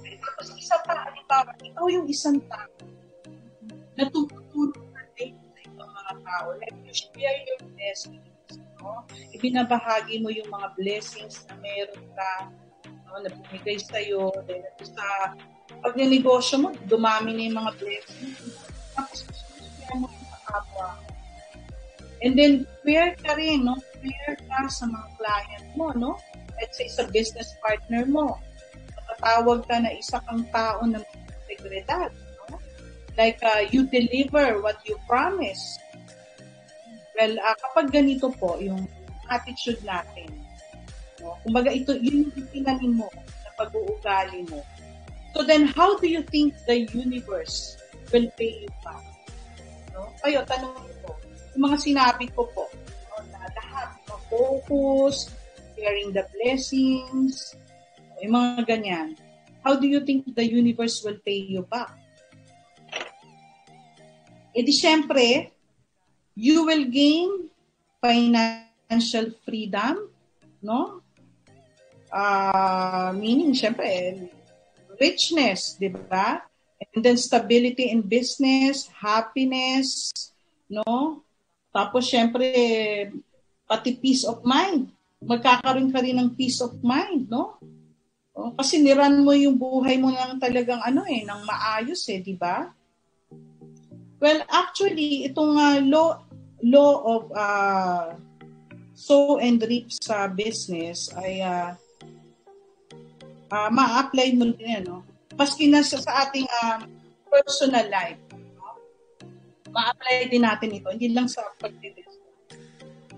[0.02, 2.74] Tapos isa pa, halimbawa, ikaw yung isang tao
[3.94, 4.83] na tumutulong
[6.24, 6.56] tao.
[6.56, 9.04] Like, you share your blessings, no?
[9.36, 12.30] Ibinabahagi mo yung mga blessings na meron ka,
[12.88, 13.20] no?
[13.20, 15.36] na bumigay sa'yo, then sa
[15.84, 18.40] pag negosyo mo, dumami na yung mga blessings.
[18.96, 21.14] Tapos, share mo yung kapwa
[22.24, 23.76] And then, fair ka rin, no?
[24.00, 26.16] Fair ka sa mga client mo, no?
[26.56, 28.40] Let's say, sa business partner mo.
[28.96, 31.04] Matatawag ka na isa kang tao ng
[31.44, 32.08] integridad,
[32.48, 32.56] no?
[33.20, 35.76] Like, uh, you deliver what you promise.
[37.14, 38.90] Well, uh, kapag ganito po, yung
[39.30, 40.30] attitude natin,
[41.22, 41.38] no?
[41.46, 44.60] Kumbaga, ito, yun yung tinanin mo na pag-uugali mo.
[45.34, 47.78] So then, how do you think the universe
[48.10, 49.02] will pay you back?
[49.94, 50.10] No?
[50.22, 50.74] Kayo, tanong
[51.54, 52.66] yung mga sinabi ko po,
[53.14, 53.94] no, na lahat,
[54.26, 55.30] focus,
[55.78, 57.54] sharing the blessings,
[58.18, 59.08] yung mga ganyan.
[59.62, 61.94] How do you think the universe will pay you back?
[64.54, 65.53] E di syempre,
[66.34, 67.50] you will gain
[68.02, 70.10] financial freedom,
[70.62, 71.00] no?
[72.10, 74.22] Uh, meaning, syempre,
[74.98, 76.42] richness, di ba?
[76.94, 80.12] And then stability in business, happiness,
[80.70, 81.22] no?
[81.74, 82.50] Tapos, syempre,
[83.66, 84.90] pati peace of mind.
[85.24, 87.58] Magkakaroon ka rin ng peace of mind, no?
[88.34, 92.34] O, kasi niran mo yung buhay mo ng talagang ano eh, ng maayos eh, di
[92.34, 92.66] ba?
[94.18, 96.23] Well, actually, itong uh, law,
[96.64, 98.16] law of uh,
[98.96, 101.76] sow and reap sa business ay uh,
[103.52, 105.04] uh, ma-apply mo din, no?
[105.36, 106.80] Maski na sa, sa ating uh,
[107.28, 108.24] personal life
[109.74, 112.54] ma-apply din natin ito, hindi lang sa pagdibusiness.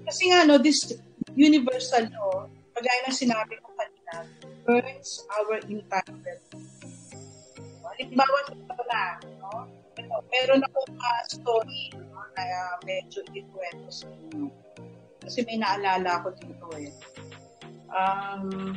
[0.09, 0.97] Kasi nga, no, this
[1.36, 4.24] universal law, kagaya ng sinabi ko kanina,
[4.64, 6.40] burns our entitlement.
[6.49, 6.64] No?
[7.92, 9.03] Halimbawa, ito na,
[9.44, 9.68] no?
[10.01, 12.05] Ito, meron akong uh, story no,
[12.37, 14.53] na medyo ikwento sa inyo.
[15.24, 16.93] Kasi may naalala ko dito eh.
[17.91, 18.76] Um,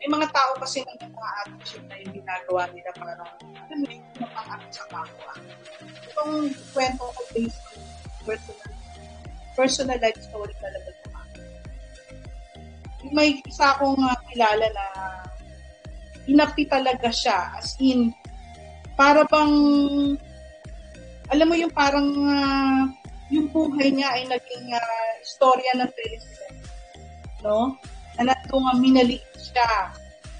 [0.00, 4.04] may mga tao kasi na mga attitude na yung ginagawa nila para alam mo yung
[4.16, 5.32] mapang sa kapwa
[6.20, 7.78] itong kwento ko based on
[8.28, 8.72] personal,
[9.56, 11.28] personal life story talaga naman.
[13.10, 14.86] May isa akong uh, kilala na
[16.28, 17.56] inapi talaga siya.
[17.56, 18.12] As in,
[18.94, 19.54] para bang,
[21.30, 22.82] alam mo yung parang uh,
[23.30, 26.58] yung buhay niya ay naging uh, istorya ng teleserye.
[27.46, 27.78] No?
[28.18, 29.94] Na natong uh, minaliit siya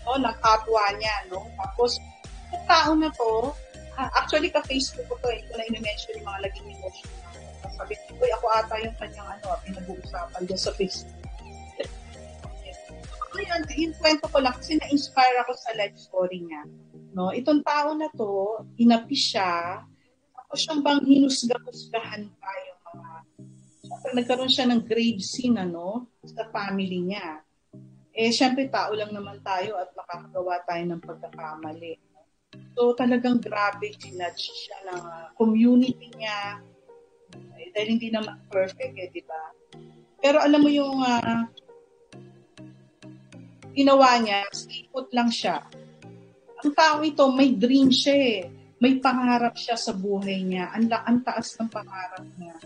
[0.05, 1.31] no, ng kapwa niya.
[1.31, 1.47] No?
[1.55, 2.03] Tapos,
[2.51, 3.55] yung tao na to,
[4.01, 5.45] Ah, actually, ka-Facebook ko to eh.
[5.45, 7.09] Ito na i-mention yung mga laging emotion.
[7.77, 11.21] Sabi ko, uy, ako ata yung kanyang ano, pinag-uusapan doon sa Facebook.
[13.37, 16.65] Ngayon, yung kwento ko lang kasi na-inspire ako sa life story niya.
[17.13, 19.85] No, itong tao na to, inapi siya,
[20.51, 22.51] tapos siyang bang hinusga-husgahan pa
[22.91, 23.19] mga
[23.87, 27.39] Siyempre, nagkaroon siya ng grave scene, ano, sa family niya.
[28.11, 31.95] Eh, syempre, tao lang naman tayo at nakakagawa tayo ng pagkakamali.
[32.75, 35.03] So talagang grabe, ginudge siya ng
[35.39, 36.59] community niya.
[37.59, 39.43] Eh, dahil hindi naman perfect eh, di ba?
[40.19, 41.47] Pero alam mo yung uh,
[43.71, 45.63] ginawa niya, ikot lang siya.
[46.61, 48.60] Ang tao ito, may dream siya eh.
[48.81, 50.73] May pangarap siya sa buhay niya.
[50.73, 52.57] Ang, ang taas ng pangarap niya.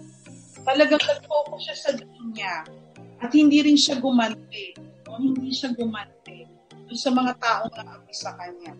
[0.62, 2.62] Talagang nag-focus siya sa dream niya.
[3.18, 4.78] At hindi rin siya gumante.
[5.10, 5.18] No?
[5.18, 6.46] Hindi siya gumante
[6.94, 8.70] sa mga taong naapi sa kanya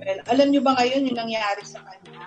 [0.00, 2.26] Well, alam nyo ba ngayon yung nangyari sa kanya?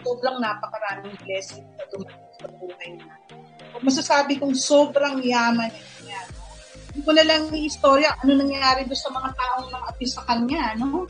[0.00, 3.14] Sobrang napakaraming blessing na dumating sa buhay niya.
[3.74, 5.68] Kung masasabi kong sobrang yaman
[6.06, 6.22] niya,
[6.88, 11.04] hindi ko na lang istorya ano nangyari doon sa mga taong naapi sa kanya, no?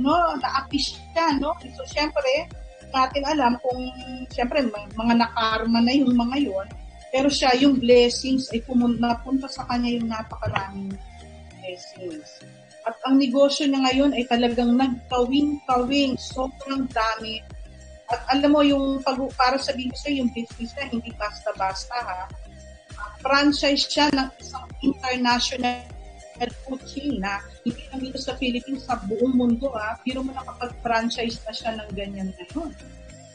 [0.00, 1.52] No, naapi siya, no?
[1.76, 2.48] So, syempre,
[2.90, 3.84] natin alam kung,
[4.32, 6.68] syempre, may mga nakarma na yung mga yon
[7.10, 10.94] pero siya, yung blessings ay pumunta, napunta sa kanya yung napakaraming
[11.58, 12.38] blessings.
[12.86, 17.42] At ang negosyo niya ngayon ay talagang nagkawing-kawing, sobrang dami.
[18.06, 22.30] At alam mo, yung pag, para sabihin ko sa yung business na hindi basta-basta ha.
[23.20, 25.82] Franchise siya ng isang international
[26.88, 29.98] chain na hindi lang dito sa Philippines, sa buong mundo ha.
[30.00, 32.70] Pero mo nakapag-franchise na siya ng ganyan ngayon.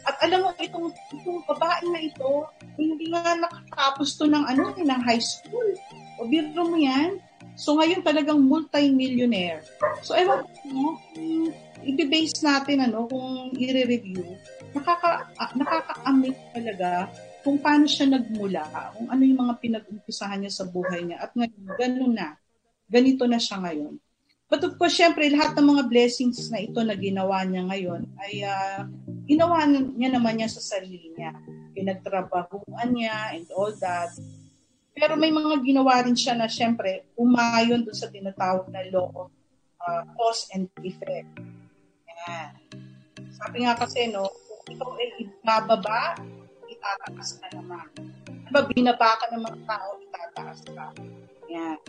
[0.06, 2.46] At alam mo, itong, itong babae na ito,
[2.78, 5.74] hindi nga nakatapos to ng ano, eh, ng high school.
[6.22, 7.18] O biro mo yan,
[7.56, 9.64] So ngayon talagang multi-millionaire.
[10.04, 11.00] So ewan ko,
[11.80, 14.36] i-base natin ano, kung i-review,
[14.76, 15.24] nakaka,
[15.56, 17.08] nakaka-amazed talaga
[17.40, 21.24] kung paano siya nagmula, kung ano yung mga pinag-umpisahan niya sa buhay niya.
[21.24, 22.36] At ngayon, ganun na.
[22.86, 23.96] Ganito na siya ngayon.
[24.46, 28.34] But of course, syempre, lahat ng mga blessings na ito na ginawa niya ngayon ay
[28.46, 28.86] uh,
[29.26, 31.34] ginawa niya naman niya sa sarili niya.
[31.74, 34.14] Pinagtrabahuan niya and all that.
[34.94, 39.28] Pero may mga ginawa rin siya na syempre umayon doon sa tinatawag na law of
[39.82, 41.26] uh, cause and effect.
[42.06, 42.54] Yan.
[43.34, 46.16] Sabi nga kasi, no, kung ikaw ay ibababa,
[46.70, 47.86] itataas ka naman.
[48.46, 50.86] Diba, binaba ka ng mga tao, itataas ka.
[51.50, 51.82] Yan.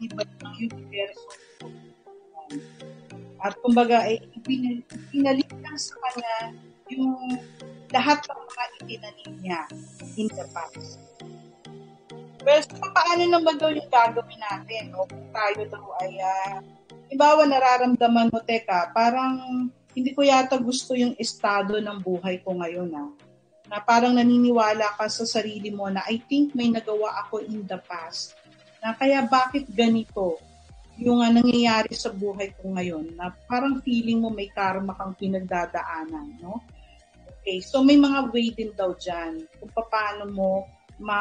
[0.00, 1.28] Ang iba ng universo.
[3.44, 4.80] At kumbaga, ay eh,
[5.12, 6.56] pinalik lang sa kanya
[6.88, 7.36] yung
[7.92, 9.60] lahat ng mga itinanim niya
[10.16, 10.96] in the past.
[12.40, 14.96] Well, so, paano naman daw yung gagawin natin?
[14.96, 15.04] No?
[15.04, 16.56] Kung tayo daw ay, uh,
[17.12, 22.88] ibawa nararamdaman mo, teka, parang hindi ko yata gusto yung estado ng buhay ko ngayon.
[22.96, 23.12] Ah
[23.70, 27.78] na parang naniniwala ka sa sarili mo na I think may nagawa ako in the
[27.86, 28.34] past.
[28.80, 30.40] Na kaya bakit ganito
[31.00, 36.36] yung uh, nangyayari sa buhay ko ngayon na parang feeling mo may karma kang pinagdadaanan,
[36.44, 36.60] no?
[37.40, 40.68] Okay, so may mga way din daw dyan kung paano mo
[41.00, 41.20] ma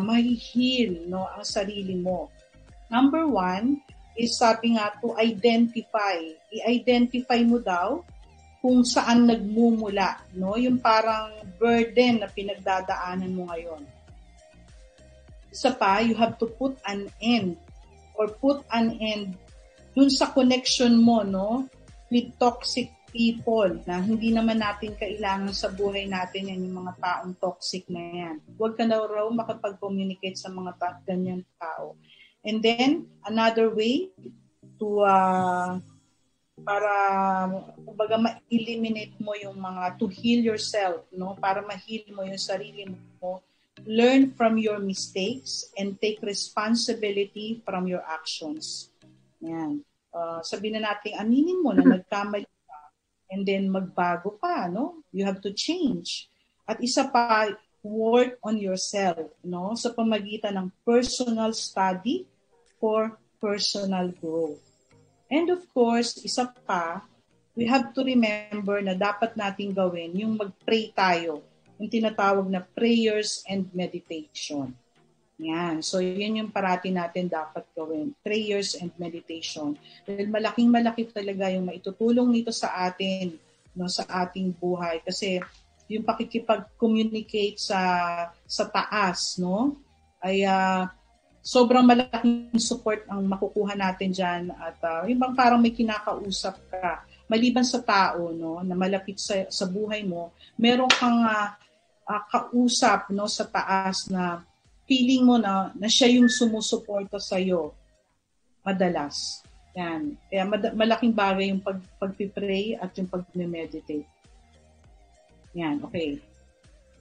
[0.00, 2.32] mahihil no, ang sarili mo.
[2.88, 3.84] Number one
[4.16, 6.16] is sabi nga to identify.
[6.48, 8.00] I-identify mo daw
[8.64, 10.56] kung saan nagmumula, no?
[10.56, 13.84] Yung parang burden na pinagdadaanan mo ngayon.
[15.50, 17.58] Isa pa, you have to put an end
[18.14, 19.34] or put an end
[19.94, 21.66] dun sa connection mo, no?
[22.10, 27.34] With toxic people na hindi naman natin kailangan sa buhay natin yan yung mga taong
[27.42, 28.36] toxic na yan.
[28.54, 31.98] Huwag ka na raw makapag-communicate sa mga ta- ganyan tao.
[32.46, 34.14] And then, another way
[34.80, 35.76] to uh,
[36.60, 36.92] para
[37.84, 41.36] kumbaga ma-eliminate mo yung mga to heal yourself, no?
[41.36, 42.88] Para ma-heal mo yung sarili
[43.20, 43.42] mo.
[43.88, 48.90] Learn from your mistakes and take responsibility from your actions.
[49.40, 49.84] Yan.
[50.10, 52.78] Uh, sabihin na natin, aminin mo na nagkamali ka
[53.30, 55.00] and then magbago pa, no?
[55.14, 56.28] You have to change.
[56.66, 57.50] At isa pa,
[57.80, 59.72] work on yourself, no?
[59.78, 62.28] Sa pamagitan ng personal study
[62.76, 64.60] for personal growth.
[65.30, 67.06] And of course, isa pa,
[67.54, 71.46] we have to remember na dapat nating gawin yung mag-pray tayo,
[71.80, 74.76] yung tinatawag na prayers and meditation.
[75.40, 75.80] Yan.
[75.80, 78.12] So, yun yung parati natin dapat gawin.
[78.20, 79.72] Prayers and meditation.
[80.04, 83.40] Dahil malaking malaki talaga yung maitutulong nito sa atin,
[83.72, 85.00] no, sa ating buhay.
[85.00, 85.40] Kasi
[85.88, 87.80] yung pakikipag-communicate sa
[88.44, 89.80] sa taas, no,
[90.20, 90.84] ay uh,
[91.40, 97.00] sobrang malaking support ang makukuha natin dyan at uh, yung bang parang may kinakausap ka
[97.32, 101.56] maliban sa tao no na malapit sa, sa buhay mo meron kang uh,
[102.10, 104.42] uh, kausap no sa taas na
[104.90, 107.70] feeling mo na na siya yung sumusuporta sa iyo
[108.66, 109.46] madalas
[109.78, 114.10] yan kaya mad- malaking bagay yung pag pagpi-pray at yung pag-meditate
[115.54, 116.18] yan okay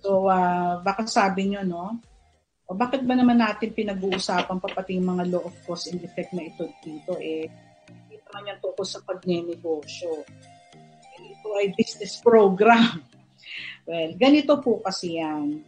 [0.05, 1.97] so uh, baka sabi nyo no
[2.69, 6.29] o bakit ba naman natin pinag-uusapan pa pati yung mga law of cause and effect
[6.37, 7.17] na ito dito?
[7.17, 7.49] Eh,
[8.13, 10.21] ito naman yan tungkol sa pagnenegosyo.
[11.17, 13.01] Ito ay business program.
[13.89, 15.65] Well, ganito po kasi yan.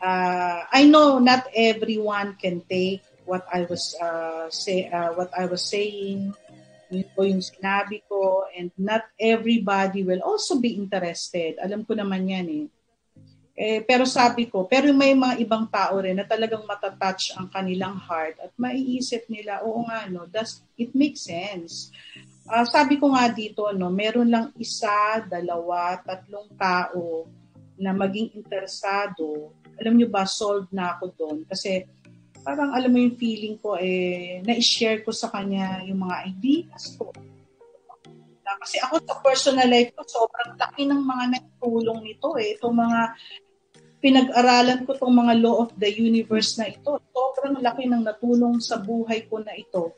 [0.00, 5.44] Uh, I know not everyone can take what I was uh, say uh, what I
[5.44, 6.32] was saying
[6.90, 11.56] yun yung sinabi ko and not everybody will also be interested.
[11.62, 12.66] Alam ko naman yan eh.
[13.60, 17.92] Eh, pero sabi ko, pero may mga ibang tao rin na talagang matatouch ang kanilang
[17.92, 21.92] heart at maiisip nila, oo nga, no, does it make sense?
[22.50, 27.30] Uh, sabi ko nga dito, no, meron lang isa, dalawa, tatlong tao
[27.78, 29.54] na maging interesado.
[29.78, 31.38] Alam nyo ba, solved na ako doon.
[31.46, 31.86] Kasi
[32.42, 37.14] parang alam mo yung feeling ko, eh, na-share ko sa kanya yung mga ideas ko.
[38.60, 42.58] Kasi ako sa personal life ko, sobrang laki ng mga nagtulong nito eh.
[42.58, 43.00] Itong mga
[44.02, 46.98] pinag-aralan ko tong mga law of the universe na ito.
[47.14, 49.94] Sobrang laki ng natulong sa buhay ko na ito.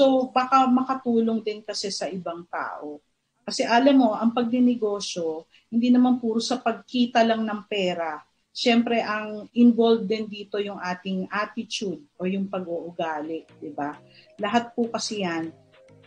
[0.00, 3.04] So, baka makatulong din kasi sa ibang tao.
[3.44, 8.16] Kasi alam mo, ang pagdinegosyo, hindi naman puro sa pagkita lang ng pera.
[8.48, 13.92] Siyempre, ang involved din dito yung ating attitude o yung pag-uugali, di ba?
[14.40, 15.52] Lahat po kasi yan.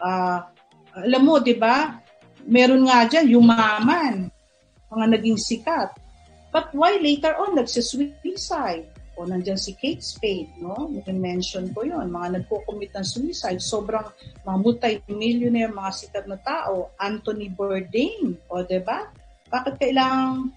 [0.02, 0.42] Uh,
[0.98, 2.02] alam mo, di ba?
[2.50, 4.34] Meron nga dyan, yumaman,
[4.90, 5.94] mga naging sikat
[6.54, 8.86] But why later on, nagsisuicide?
[9.14, 10.90] O nandyan si Kate Spade, no?
[11.06, 13.62] I-mention ko yon mga nagko-commit ng suicide.
[13.62, 14.10] Sobrang
[14.42, 16.94] mga multi-millionaire, mga sikat na tao.
[16.98, 18.66] Anthony Bourdain, o ba?
[18.66, 19.00] Diba?
[19.54, 20.50] Bakit kailangan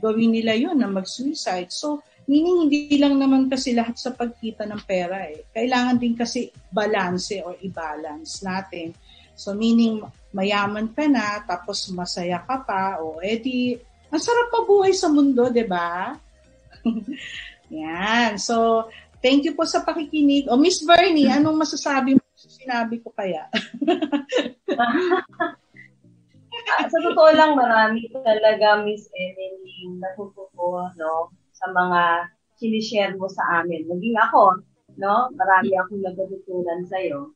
[0.00, 1.68] gawin nila yun na mag-suicide.
[1.68, 5.44] So, meaning hindi lang naman kasi lahat sa pagkita ng pera eh.
[5.52, 8.96] Kailangan din kasi balance or i-balance natin.
[9.36, 10.00] So, meaning
[10.32, 13.76] mayaman ka na, tapos masaya ka pa, o edi,
[14.08, 16.16] ang sarap pa buhay sa mundo, di ba?
[17.72, 18.36] Yan.
[18.36, 18.86] So,
[19.24, 20.46] thank you po sa pakikinig.
[20.52, 23.48] O, Miss Bernie, anong masasabi mo sa sinabi ko kaya?
[26.62, 32.28] Sa totoo lang, marami talaga, Miss Emily, natututo, no, sa mga
[32.60, 33.88] sinishare mo sa amin.
[33.88, 34.60] Maging ako,
[35.00, 37.32] no, marami akong natutunan sa'yo.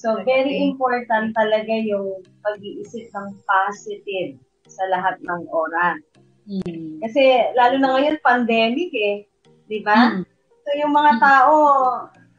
[0.00, 6.00] So, very important talaga yung pag-iisip ng positive sa lahat ng oras.
[6.48, 6.98] Mm.
[7.04, 9.28] Kasi, lalo na ngayon, pandemic eh.
[9.68, 10.20] Di ba?
[10.20, 10.22] Mm.
[10.64, 11.54] So, yung mga tao,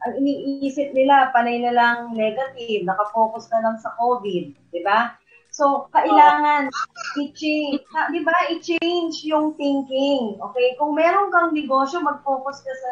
[0.06, 4.54] ang iniisip nila, panay na lang negative, nakafocus na lang sa COVID.
[4.74, 5.18] Di ba?
[5.56, 6.68] So, kailangan
[7.16, 7.80] i-change,
[8.12, 10.36] di ba, i-change yung thinking.
[10.42, 10.76] Okay?
[10.76, 12.92] Kung meron kang negosyo, mag-focus ka sa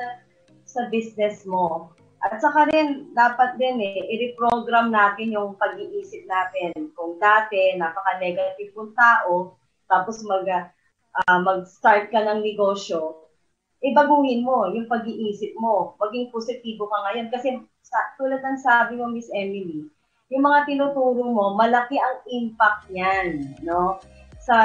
[0.73, 1.93] sa business mo.
[2.23, 6.71] At saka rin, dapat din eh, i-reprogram natin yung pag-iisip natin.
[6.95, 9.59] Kung dati, napaka-negative kong tao,
[9.91, 13.22] tapos mag, uh, mag-start ka ng negosyo,
[13.83, 15.93] ibaguhin mo yung pag-iisip mo.
[15.99, 17.27] Maging positibo ka ngayon.
[17.29, 19.85] Kasi sa, tulad ng sabi mo, Miss Emily,
[20.31, 23.99] yung mga tinuturo mo, malaki ang impact niyan, no?
[24.43, 24.57] Sa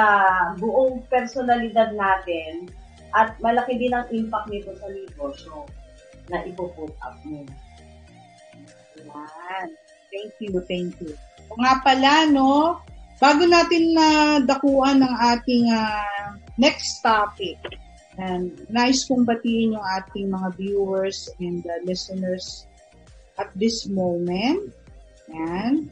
[0.57, 2.71] buong personalidad natin
[3.15, 5.67] at malaki din ang impact nito sa negosyo
[6.31, 7.43] na ipuput up mo.
[8.99, 9.67] Yan.
[10.09, 11.13] Thank you, thank you.
[11.49, 12.81] O nga pala, no,
[13.21, 17.57] bago natin na uh, dakuan ng ating uh, next topic,
[18.19, 22.67] and nice kong batiin yung ating mga viewers and uh, listeners
[23.39, 24.75] at this moment.
[25.31, 25.87] Yan.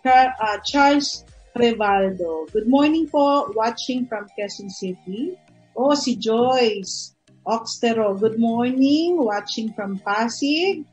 [0.00, 2.48] Char- uh, Charles Trevaldo.
[2.48, 5.36] Good morning po, watching from Quezon City.
[5.76, 7.12] Oh, si Joyce
[7.44, 8.16] Oxtero.
[8.16, 10.88] Good morning, watching from Pasig.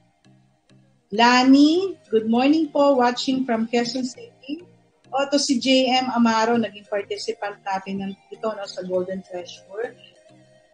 [1.07, 4.67] Lani, good morning po, watching from Quezon City.
[5.07, 9.95] O, to si JM Amaro, naging participant natin ng ito no, sa Golden Treasure.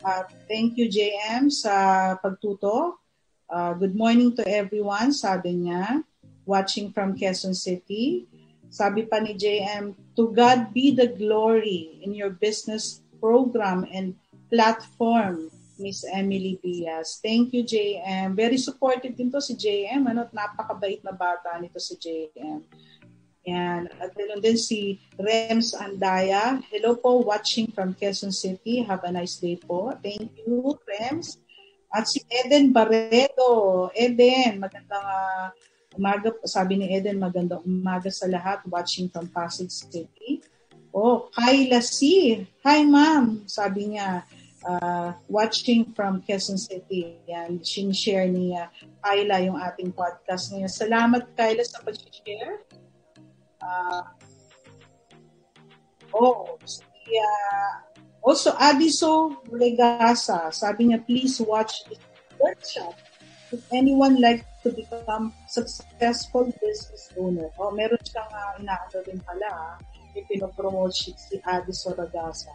[0.03, 2.99] Uh, thank you, JM, sa pagtuto.
[3.47, 6.03] Uh, good morning to everyone, sabi niya
[6.43, 8.27] watching from Quezon City.
[8.67, 14.11] Sabi pa ni JM, to God be the glory in your business program and
[14.51, 15.47] platform,
[15.79, 17.23] Miss Emily Diaz.
[17.23, 18.35] Thank you, JM.
[18.35, 20.03] Very supportive din to si JM.
[20.03, 22.59] Ano, napakabait na bata nito si JM.
[23.43, 23.91] Yan.
[23.99, 26.63] At ganoon din si Rems Andaya.
[26.71, 28.83] Hello po, watching from Quezon City.
[28.83, 29.91] Have a nice day po.
[29.99, 31.43] Thank you, Rems.
[31.91, 33.91] At si Eden Barredo.
[33.93, 35.51] Eden, magandang uh,
[35.93, 40.41] Umaga, sabi ni Eden, magandang umaga sa lahat watching from Pasig City.
[40.89, 42.41] Oh, Kyla C.
[42.65, 43.45] Hi, ma'am.
[43.45, 44.25] Sabi niya,
[44.65, 47.21] uh, watching from Quezon City.
[47.29, 48.69] Yan, sinishare ni uh,
[49.05, 50.69] Kyla yung ating podcast ngayon.
[50.69, 52.65] Salamat, Kyla, sa pag-share.
[53.63, 54.03] Uh,
[56.11, 56.83] oh, si,
[57.15, 57.71] uh,
[58.19, 60.51] also, Adiso Regasa.
[60.51, 62.03] Sabi niya, please watch this
[62.39, 62.99] workshop
[63.53, 69.77] if anyone like to become successful business owner, oh, meron siyang uh, inaano din pala,
[70.17, 72.49] ipinopromote si Adi Soragasa.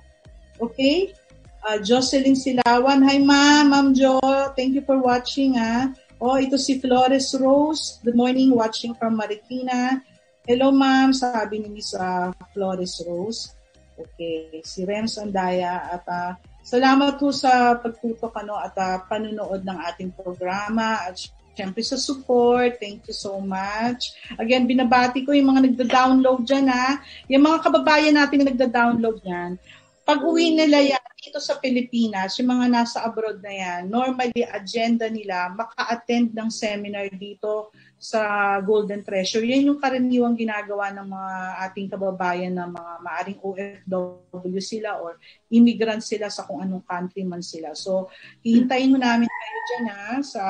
[0.58, 1.14] Okay?
[1.62, 3.06] Uh, Jocelyn Silawan.
[3.06, 3.70] Hi, ma'am.
[3.70, 4.18] Ma'am Jo.
[4.58, 5.54] Thank you for watching.
[5.58, 5.94] Ah.
[6.18, 8.02] Oh, ito si Flores Rose.
[8.02, 8.50] Good morning.
[8.54, 10.02] Watching from Marikina.
[10.48, 11.12] Hello, ma'am.
[11.12, 13.52] Sabi ni Miss uh, Flores Rose.
[14.00, 14.64] Okay.
[14.64, 16.32] Si Rems Andaya at uh,
[16.68, 21.16] Salamat po sa pagtutok ano, at uh, panunood ng ating programa at
[21.56, 22.76] syempre sa support.
[22.76, 24.12] Thank you so much.
[24.36, 27.00] Again, binabati ko yung mga nagda-download dyan ha.
[27.32, 29.56] Yung mga kababayan natin na nagda-download yan.
[30.04, 35.10] Pag uwi nila yan dito sa Pilipinas, yung mga nasa abroad na yan, normally agenda
[35.10, 39.42] nila maka-attend ng seminar dito sa Golden Treasure.
[39.42, 41.34] Yan yung karaniwang ginagawa ng mga
[41.66, 45.18] ating kababayan na mga maaring OFW sila or
[45.50, 47.74] immigrant sila sa kung anong country man sila.
[47.74, 48.06] So,
[48.46, 50.42] hihintayin mo namin kayo dyan ha, sa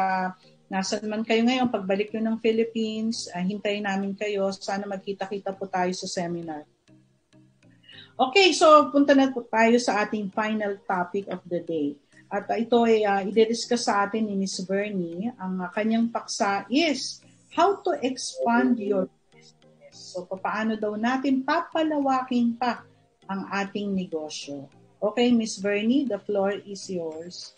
[0.68, 4.52] nasan man kayo ngayon, pagbalik nyo ng Philippines, uh, hintayin namin kayo.
[4.52, 6.68] Sana magkita-kita po tayo sa seminar.
[8.18, 11.94] Okay, so punta na po tayo sa ating final topic of the day.
[12.26, 14.66] At ito ay uh, i-discuss sa atin ni Ms.
[14.66, 15.30] Bernie.
[15.38, 17.22] Ang uh, kanyang paksa is
[17.54, 19.94] how to expand your business.
[19.94, 22.82] So, paano daw natin papalawakin pa
[23.30, 24.66] ang ating negosyo.
[24.98, 27.54] Okay, Miss Bernie, the floor is yours.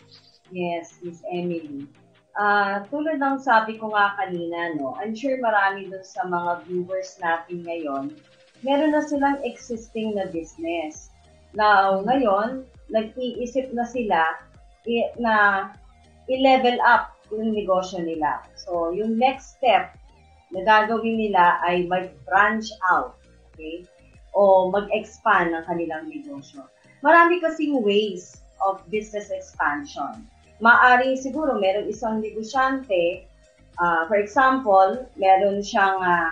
[0.53, 1.89] Yes, Miss Emily.
[2.37, 7.17] Uh, tulad ng sabi ko nga kanina, no, I'm sure marami dun sa mga viewers
[7.17, 8.13] natin ngayon,
[8.61, 11.09] meron na silang existing na business.
[11.57, 14.21] Now, ngayon, nag-iisip na sila
[15.19, 15.35] na
[16.29, 18.43] i-level up yung negosyo nila.
[18.55, 19.95] So, yung next step
[20.51, 23.17] na gagawin nila ay mag-branch out.
[23.53, 23.87] Okay?
[24.35, 26.67] O mag-expand ng kanilang negosyo.
[27.01, 30.27] Marami kasing ways of business expansion.
[30.61, 33.25] Maari siguro meron isang negosyante,
[33.81, 36.29] uh, for example, meron siyang uh,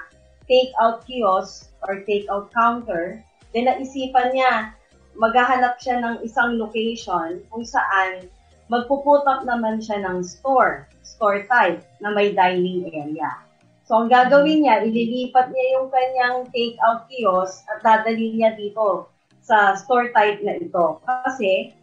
[0.50, 3.22] take-out kiosk or take-out counter,
[3.54, 4.74] then naisipan niya,
[5.16, 8.28] maghahanap siya ng isang location kung saan
[8.70, 13.46] magpuput up naman siya ng store, store type na may dining area.
[13.90, 19.10] So, ang gagawin niya, ililipat niya yung kanyang take-out kiosk at dadalhin niya dito
[19.42, 21.02] sa store type na ito.
[21.02, 21.74] Kasi,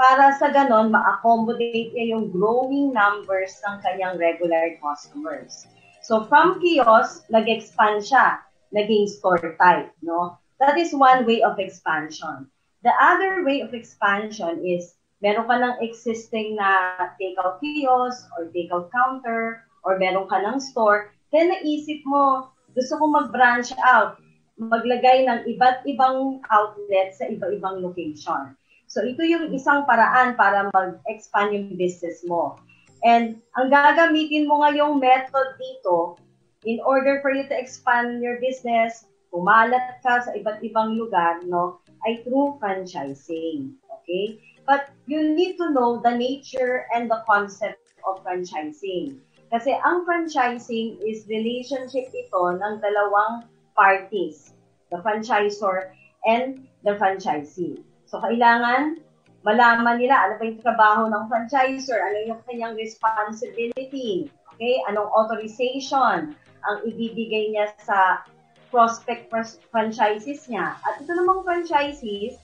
[0.00, 5.68] para sa ganon, ma-accommodate niya yung growing numbers ng kanyang regular customers.
[6.02, 8.42] So, from kiosk, nag-expand siya,
[8.74, 10.34] naging store type, no?
[10.58, 12.50] That is one way of expansion.
[12.82, 18.90] The other way of expansion is meron ka ng existing na take-out kiosk or take-out
[18.90, 24.18] counter or meron ka ng store, then naisip mo, gusto ko mag-branch out,
[24.58, 28.58] maglagay ng iba't ibang outlet sa iba-ibang location.
[28.90, 32.58] So ito yung isang paraan para mag-expand yung business mo.
[33.02, 36.16] And ang gagamitin mo ngayong method dito,
[36.62, 41.82] in order for you to expand your business, kumalat ka sa iba't ibang lugar, no,
[42.06, 43.74] ay through franchising.
[44.02, 44.38] Okay?
[44.62, 49.18] But you need to know the nature and the concept of franchising.
[49.50, 53.44] Kasi ang franchising is relationship ito ng dalawang
[53.74, 54.54] parties,
[54.94, 55.92] the franchisor
[56.24, 57.82] and the franchisee.
[58.06, 59.02] So, kailangan
[59.42, 64.74] malaman nila ano ba yung trabaho ng franchisor, ano yung kanyang responsibility, okay?
[64.90, 68.22] Anong authorization ang ibibigay niya sa
[68.70, 69.28] prospect
[69.68, 70.78] franchises niya.
[70.86, 72.38] At ito namang franchises,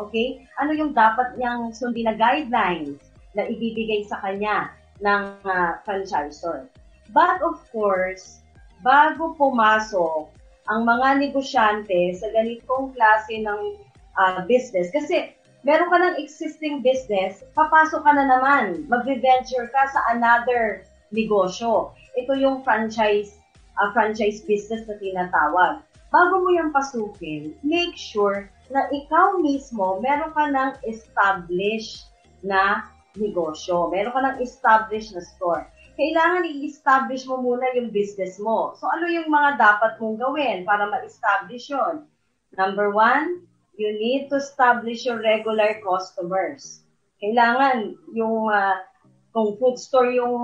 [0.00, 0.48] Okay?
[0.56, 3.00] Ano yung dapat niyang sundin na guidelines
[3.36, 4.72] na ibibigay sa kanya
[5.04, 6.68] ng uh, franchisor.
[7.12, 8.40] But of course,
[8.80, 10.32] bago pumasok
[10.70, 13.60] ang mga negosyante sa ganitong klase ng
[14.16, 20.00] uh, business, kasi meron ka ng existing business, papasok ka na naman, mag-venture ka sa
[20.14, 21.94] another negosyo.
[22.18, 23.38] Ito yung franchise
[23.78, 25.80] uh, franchise business na tinatawag.
[26.12, 32.04] Bago mo yung pasukin, make sure na ikaw mismo, meron ka ng established
[32.44, 32.84] na
[33.16, 33.88] negosyo.
[33.88, 35.64] Meron ka ng established na store.
[35.96, 38.72] Kailangan i-establish mo muna yung business mo.
[38.80, 42.08] So, ano yung mga dapat mong gawin para ma-establish yun?
[42.56, 43.44] Number one,
[43.76, 46.84] you need to establish your regular customers.
[47.22, 48.78] Kailangan yung, uh,
[49.32, 50.36] kung food store yung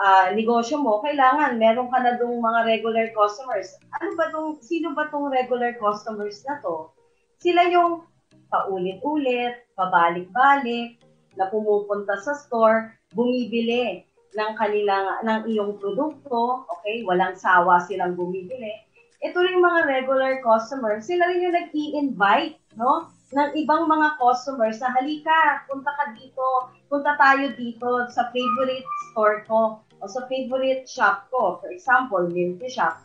[0.00, 3.76] uh, negosyo mo, kailangan meron ka na dong mga regular customers.
[4.00, 6.90] Ano ba tong, sino ba tong regular customers na to?
[7.38, 8.04] Sila yung
[8.50, 10.98] paulit-ulit, pabalik-balik,
[11.38, 14.02] na pumupunta sa store, bumibili
[14.34, 17.02] ng kanilang ng iyong produkto, okay?
[17.06, 18.89] Walang sawa silang bumibili.
[19.20, 23.12] Ito rin mga regular customers, sila rin yung nag-i-invite, no?
[23.30, 26.42] ng ibang mga customers na halika, punta ka dito,
[26.90, 31.62] punta tayo dito sa favorite store ko o sa favorite shop ko.
[31.62, 32.98] For example, milk shop.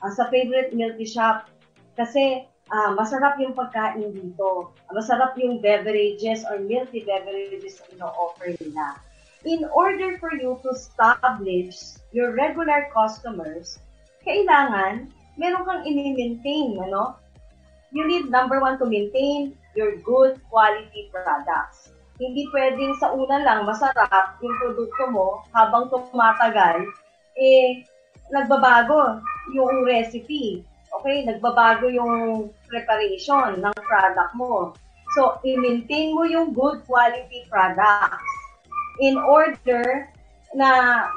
[0.00, 1.52] Uh, sa favorite milk shop.
[1.92, 4.72] Kasi uh, masarap yung pagkain dito.
[4.88, 8.96] Masarap yung beverages or milky beverages na ino-offer nila.
[9.44, 13.76] In order for you to establish your regular customers,
[14.24, 17.16] kailangan meron kang ini-maintain, ano?
[17.94, 21.92] You need, number one, to maintain your good quality products.
[22.16, 26.88] Hindi pwedeng sa una lang masarap yung produkto mo habang tumatagal,
[27.36, 27.84] eh,
[28.32, 29.20] nagbabago
[29.52, 30.64] yung recipe
[31.00, 34.72] okay, nagbabago yung preparation ng product mo.
[35.14, 38.32] So, i-maintain mo yung good quality products
[39.00, 40.08] in order
[40.56, 40.68] na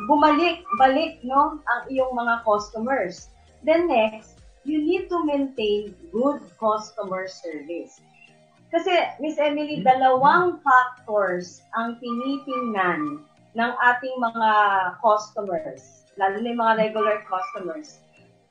[0.07, 3.31] bumalik, balik, no, ang iyong mga customers.
[3.63, 7.99] Then next, you need to maintain good customer service.
[8.69, 13.25] Kasi, Miss Emily, dalawang factors ang tinitingnan
[13.57, 14.51] ng ating mga
[15.01, 17.99] customers, lalo na yung mga regular customers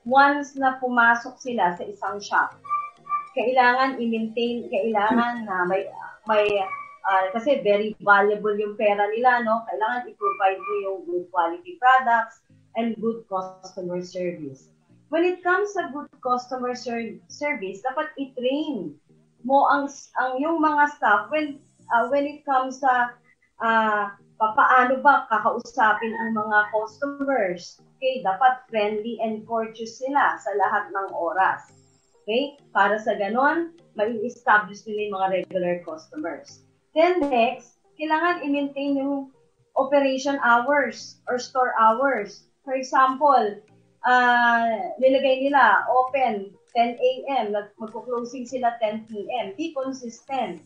[0.07, 2.55] once na pumasok sila sa isang shop,
[3.35, 5.85] kailangan i-maintain, kailangan na may,
[6.25, 6.45] may
[7.05, 9.63] uh, kasi very valuable yung pera nila, no?
[9.69, 12.41] Kailangan i-provide mo yung good quality products
[12.75, 14.73] and good customer service.
[15.09, 18.93] When it comes sa good customer ser- service, dapat i-train
[19.41, 19.89] mo ang
[20.21, 21.57] ang yung mga staff when
[21.89, 23.17] uh, when it comes sa
[23.57, 27.81] uh, paano ba kakausapin ang mga customers.
[27.99, 31.75] Okay, dapat friendly and courteous sila sa lahat ng oras.
[32.23, 32.55] Okay?
[32.71, 36.63] Para sa ganon, mai-establish nila yung mga regular customers.
[36.95, 39.35] Then next, kailangan i-maintain yung
[39.75, 42.47] operation hours or store hours.
[42.63, 43.59] For example,
[44.05, 47.45] uh, nilagay nila open 10 a.m.,
[47.81, 49.57] magpo-closing sila 10 p.m.
[49.57, 50.61] Be consistent.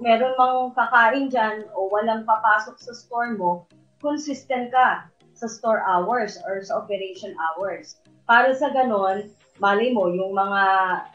[0.00, 3.64] Meron mang kakain dyan o walang papasok sa store mo,
[4.04, 7.96] consistent ka sa store hours or sa operation hours.
[8.28, 10.62] Para sa ganon, mali mo, yung mga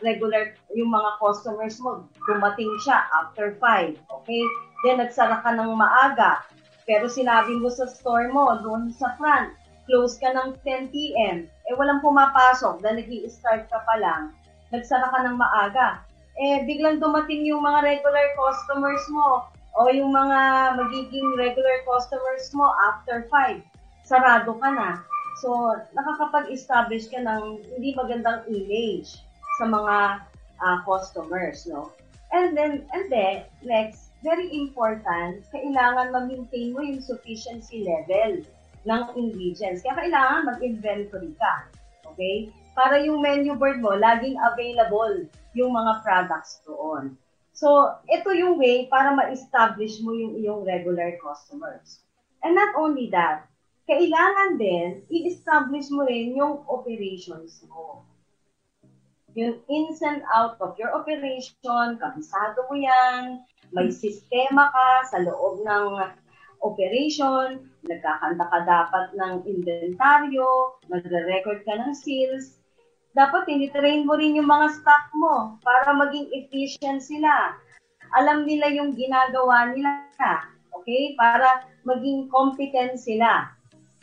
[0.03, 3.95] regular, yung mga customers mo, dumating siya after 5.
[4.21, 4.43] Okay?
[4.85, 6.45] Then, nagsara ka ng maaga.
[6.87, 9.51] Pero sinabi mo sa store mo, doon sa front,
[9.87, 14.35] close ka ng 10 p.m., eh walang pumapasok dahil nag start ka pa lang,
[14.69, 16.03] nagsara ka ng maaga.
[16.37, 20.39] Eh, biglang dumating yung mga regular customers mo o yung mga
[20.77, 23.57] magiging regular customers mo after 5.
[24.05, 25.01] Sarado ka na.
[25.41, 29.21] So, nakakapag-establish ka ng hindi magandang image
[29.57, 30.21] sa mga
[30.61, 31.93] uh, customers, no?
[32.33, 38.43] And then, and then, next, very important, kailangan ma-maintain mo yung sufficiency level
[38.87, 39.83] ng ingredients.
[39.83, 41.67] Kaya kailangan mag-inventory ka.
[42.15, 42.49] Okay?
[42.71, 47.19] Para yung menu board mo, laging available yung mga products doon.
[47.51, 52.05] So, ito yung way para ma-establish mo yung iyong regular customers.
[52.45, 53.49] And not only that,
[53.89, 58.05] kailangan din, i-establish mo rin yung operations mo.
[59.33, 63.41] Yung ins and out of your operation, kabisado mo yan,
[63.73, 65.87] may sistema ka sa loob ng
[66.61, 72.57] operation, nagkakanta ka dapat ng inventaryo, nagre-record ka ng sales,
[73.17, 77.57] dapat tinitrain mo rin yung mga staff mo para maging efficient sila.
[78.13, 80.05] Alam nila yung ginagawa nila.
[80.81, 81.17] Okay?
[81.17, 83.49] Para maging competent sila.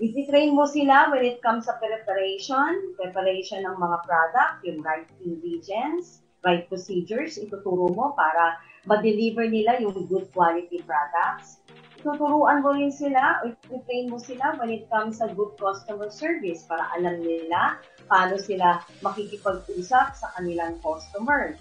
[0.02, 6.26] I-train mo sila when it comes sa preparation, preparation ng mga product, yung right ingredients,
[6.42, 8.58] right procedures, ituturo mo para
[8.90, 11.63] ma-deliver nila yung good quality products
[12.04, 13.50] tuturuan mo rin sila o
[13.88, 18.84] train mo sila when it comes sa good customer service para alam nila paano sila
[19.00, 21.56] makikipag-usap sa kanilang customers.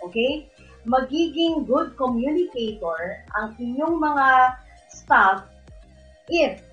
[0.00, 0.48] Okay?
[0.88, 4.56] Magiging good communicator ang inyong mga
[4.88, 5.44] staff
[6.32, 6.64] if,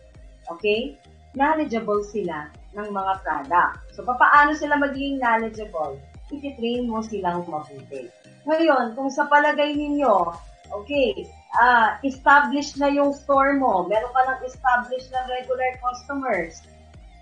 [0.47, 0.95] okay,
[1.35, 3.75] knowledgeable sila ng mga product.
[3.95, 5.99] So, paano sila magiging knowledgeable?
[6.31, 8.07] Iti-train mo silang mabuti.
[8.47, 10.31] Ngayon, kung sa palagay ninyo,
[10.71, 11.27] okay,
[11.59, 16.63] uh, established na yung store mo, meron ka ng established na regular customers,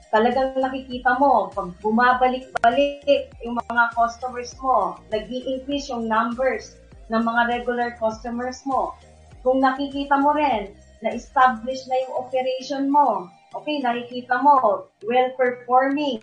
[0.10, 6.78] talagang nakikita mo, pag bumabalik-balik yung mga customers mo, nag increase yung numbers
[7.10, 8.94] ng mga regular customers mo.
[9.42, 16.22] Kung nakikita mo rin, na-establish na yung operation mo, okay, nakikita mo, well-performing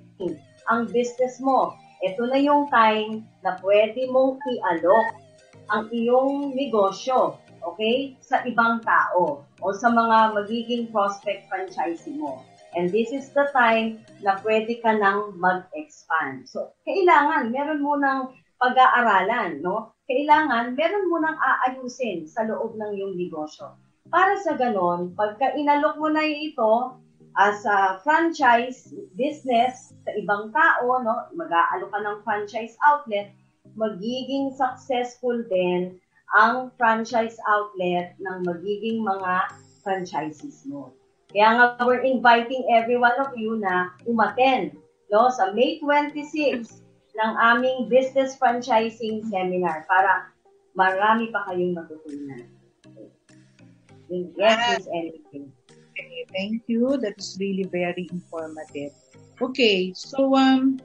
[0.68, 1.74] ang business mo,
[2.04, 5.25] ito na yung time na pwede mong i-alok
[5.70, 12.40] ang iyong negosyo okay, sa ibang tao o sa mga magiging prospect franchisee mo.
[12.76, 16.44] And this is the time na pwede ka nang mag-expand.
[16.44, 19.96] So, kailangan, meron mo ng pag-aaralan, no?
[20.06, 23.74] Kailangan, meron mo nang aayusin sa loob ng iyong negosyo.
[24.12, 27.00] Para sa ganon, pagka inalok mo na ito
[27.36, 31.32] as a franchise business sa ibang tao, no?
[31.32, 33.32] Mag-aalok ka ng franchise outlet,
[33.76, 36.00] magiging successful din
[36.34, 39.52] ang franchise outlet ng magiging mga
[39.86, 40.90] franchises mo.
[41.30, 44.74] Kaya nga, we're inviting every one of you na umaten
[45.12, 46.82] no, sa May 26
[47.16, 50.32] ng aming business franchising seminar para
[50.76, 52.44] marami pa kayong matutunan.
[54.10, 55.50] Yes, is anything.
[55.96, 56.94] Okay, thank you.
[57.00, 58.92] That is really very informative.
[59.40, 60.78] Okay, so um,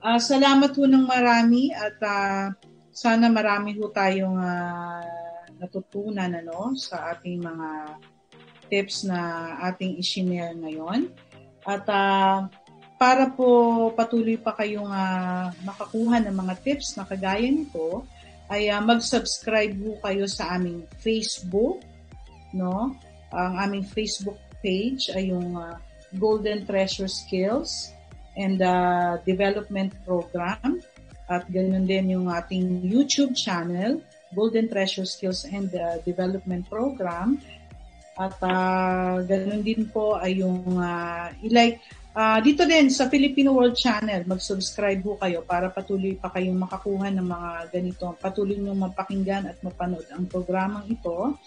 [0.00, 2.44] uh, salamat po ng marami at uh,
[2.90, 5.04] sana marami ho tayong uh,
[5.60, 7.68] natutunan ano, sa ating mga
[8.72, 11.12] tips na ating isinare ngayon.
[11.68, 12.48] At uh,
[12.96, 18.04] para po patuloy pa kayong uh, makakuha ng mga tips na kagaya nito,
[18.50, 21.84] ay uh, mag-subscribe po kayo sa aming Facebook,
[22.50, 22.96] no?
[23.30, 25.78] Ang aming Facebook page ay yung uh,
[26.18, 27.94] Golden Treasure Skills
[28.40, 30.80] and uh, Development Program.
[31.30, 34.02] At ganoon din yung ating YouTube channel,
[34.34, 37.38] Golden Treasure Skills and uh, Development Program.
[38.16, 41.78] At uh, ganoon din po ay yung uh, ilike
[42.14, 47.08] uh, dito din sa Filipino World Channel, mag-subscribe po kayo para patuloy pa kayong makakuha
[47.14, 48.06] ng mga ganito.
[48.18, 51.38] Patuloy nyo mapakinggan at mapanood ang programang ito.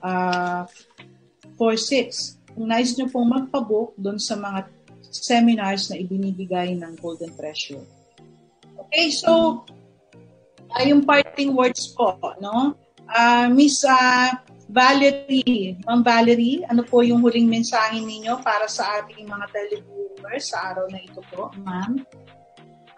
[0.03, 0.65] uh,
[1.57, 2.39] 46.
[2.55, 4.65] Kung nais nyo pong magpabook doon sa mga
[5.09, 7.84] seminars na ibinibigay ng Golden Treasure.
[8.88, 9.63] Okay, so
[10.74, 12.76] uh, yung parting words po, no?
[13.09, 14.30] Uh, Miss uh,
[14.70, 20.74] Valerie, Ma'am Valerie, ano po yung huling mensahe ninyo para sa ating mga televiewers sa
[20.74, 22.05] araw na ito po, ma'am?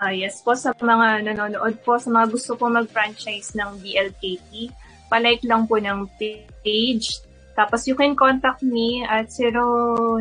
[0.02, 4.74] Uh, yes po, sa mga nanonood po, sa mga gusto po mag-franchise ng BLKT,
[5.14, 7.22] palike lang po ng page
[7.52, 9.28] tapos you can contact me at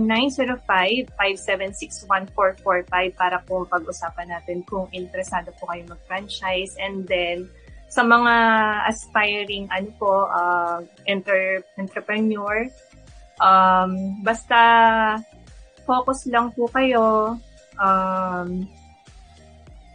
[0.04, 6.74] 0905-576-1445 para po pag-usapan natin kung interesado po kayo mag-franchise.
[6.82, 7.46] And then,
[7.86, 8.34] sa mga
[8.90, 12.66] aspiring ano po, uh, enter, entrepreneur,
[13.38, 14.58] um, basta
[15.86, 17.38] focus lang po kayo.
[17.78, 18.66] Um,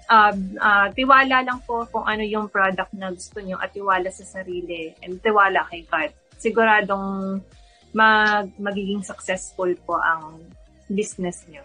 [0.09, 4.25] uh, uh, tiwala lang po kung ano yung product na gusto nyo at tiwala sa
[4.25, 7.39] sarili and tiwala kay God siguradong
[7.95, 10.43] mag, magiging successful po ang
[10.91, 11.63] business niyo.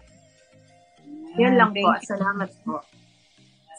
[1.35, 1.91] Yun lang po.
[1.91, 2.07] You.
[2.07, 2.79] Salamat po.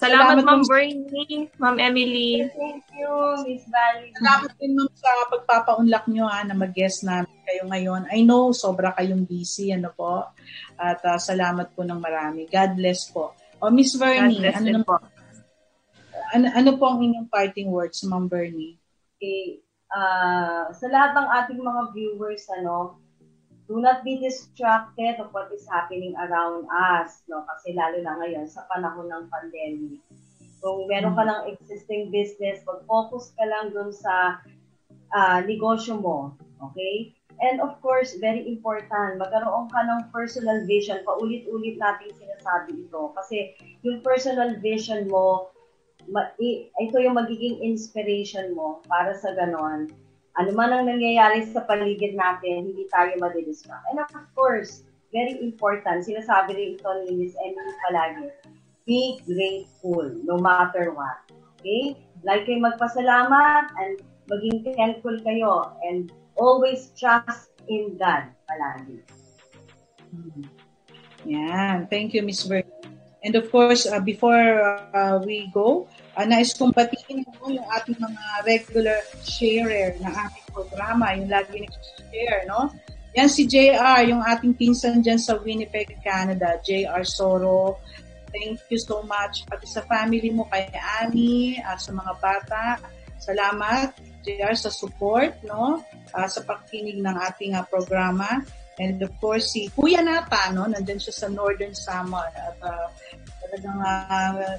[0.03, 2.43] Salamat, Salamat Ma'am Bernie, Ma'am Emily.
[2.59, 3.13] Thank you,
[3.47, 4.11] Miss Valley.
[4.19, 8.11] Salamat din ma'am sa pagpapaunlak nyo ha, na mag-guest namin kayo ngayon.
[8.11, 10.27] I know sobra kayong busy, ano po.
[10.75, 12.51] At uh, salamat po ng marami.
[12.51, 13.31] God bless po.
[13.63, 14.99] O Miss Bernie, ano, po.
[16.35, 18.75] ano, ano po ang inyong parting words, Ma'am Bernie?
[19.17, 22.99] Okay uh, sa lahat ng ating mga viewers, ano,
[23.69, 27.45] do not be distracted of what is happening around us, no?
[27.47, 30.01] Kasi lalo na ngayon, sa panahon ng pandemic.
[30.63, 34.43] Kung meron ka ng existing business, mag-focus ka lang dun sa
[35.15, 37.15] uh, negosyo mo, okay?
[37.43, 41.03] And of course, very important, magkaroon ka ng personal vision.
[41.03, 43.11] Paulit-ulit natin sinasabi ito.
[43.19, 45.51] Kasi yung personal vision mo,
[46.79, 49.91] ito yung magiging inspiration mo para sa ganon.
[50.39, 53.91] Ano man ang nangyayari sa paligid natin, hindi tayo madidistract.
[53.91, 58.27] And of course, very important, sinasabi rin ito ni Miss Emily palagi,
[58.87, 61.21] be grateful no matter what.
[61.59, 61.99] Okay?
[62.23, 63.99] Like kayo magpasalamat and
[64.33, 66.09] maging thankful kayo and
[66.41, 69.05] always trust in God palagi.
[70.09, 70.49] Hmm.
[71.29, 71.87] Yan.
[71.87, 72.67] Thank you, Miss Bernie.
[73.23, 74.35] And of course, uh, before
[74.91, 75.87] uh, we go,
[76.19, 81.63] uh, nais kong batiin mo yung ating mga regular sharer ng ating programa, yung lagi
[81.63, 82.75] nag-share, no?
[83.15, 87.79] Yan si JR, yung ating pinsan dyan sa Winnipeg, Canada, JR Soro.
[88.35, 89.47] Thank you so much.
[89.47, 90.67] Pati sa family mo, kay
[91.05, 92.81] Annie, at sa mga bata.
[93.23, 95.83] Salamat, JR, sa support, no?
[96.15, 98.43] Uh, sa pakikinig ng ating uh, programa.
[98.81, 100.67] And of course, si Kuya Nata, no?
[100.67, 102.31] Nandyan siya sa Northern Samar.
[102.33, 102.89] At uh,
[103.47, 104.57] talagang uh,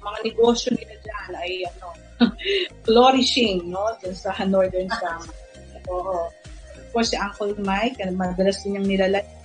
[0.00, 1.88] mga negosyo nila dyan ay ano,
[2.86, 3.96] flourishing, no?
[4.00, 5.34] Dyan sa Northern Samar.
[5.90, 6.30] Oo.
[6.76, 9.40] Of course, si Uncle Mike, madalas din yung nilalagay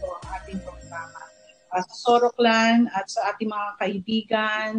[0.00, 1.20] so, ating programa.
[1.68, 4.70] Uh, sa Soroklan at sa ating mga kaibigan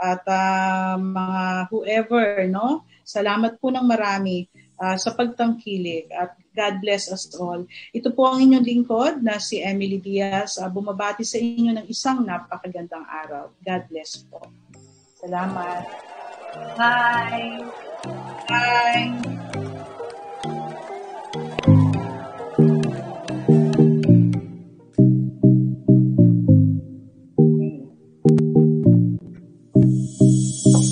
[0.00, 2.88] at uh, mga whoever, no?
[3.04, 4.48] Salamat po ng marami
[4.80, 7.62] uh, sa pagtangkilik at God bless us all.
[7.92, 10.56] Ito po ang inyong lingkod na si Emily Diaz.
[10.56, 13.52] Uh, bumabati sa inyo ng isang napakagandang araw.
[13.60, 14.40] God bless po.
[15.20, 15.84] Salamat.
[16.74, 17.62] Bye.
[18.48, 19.69] Bye.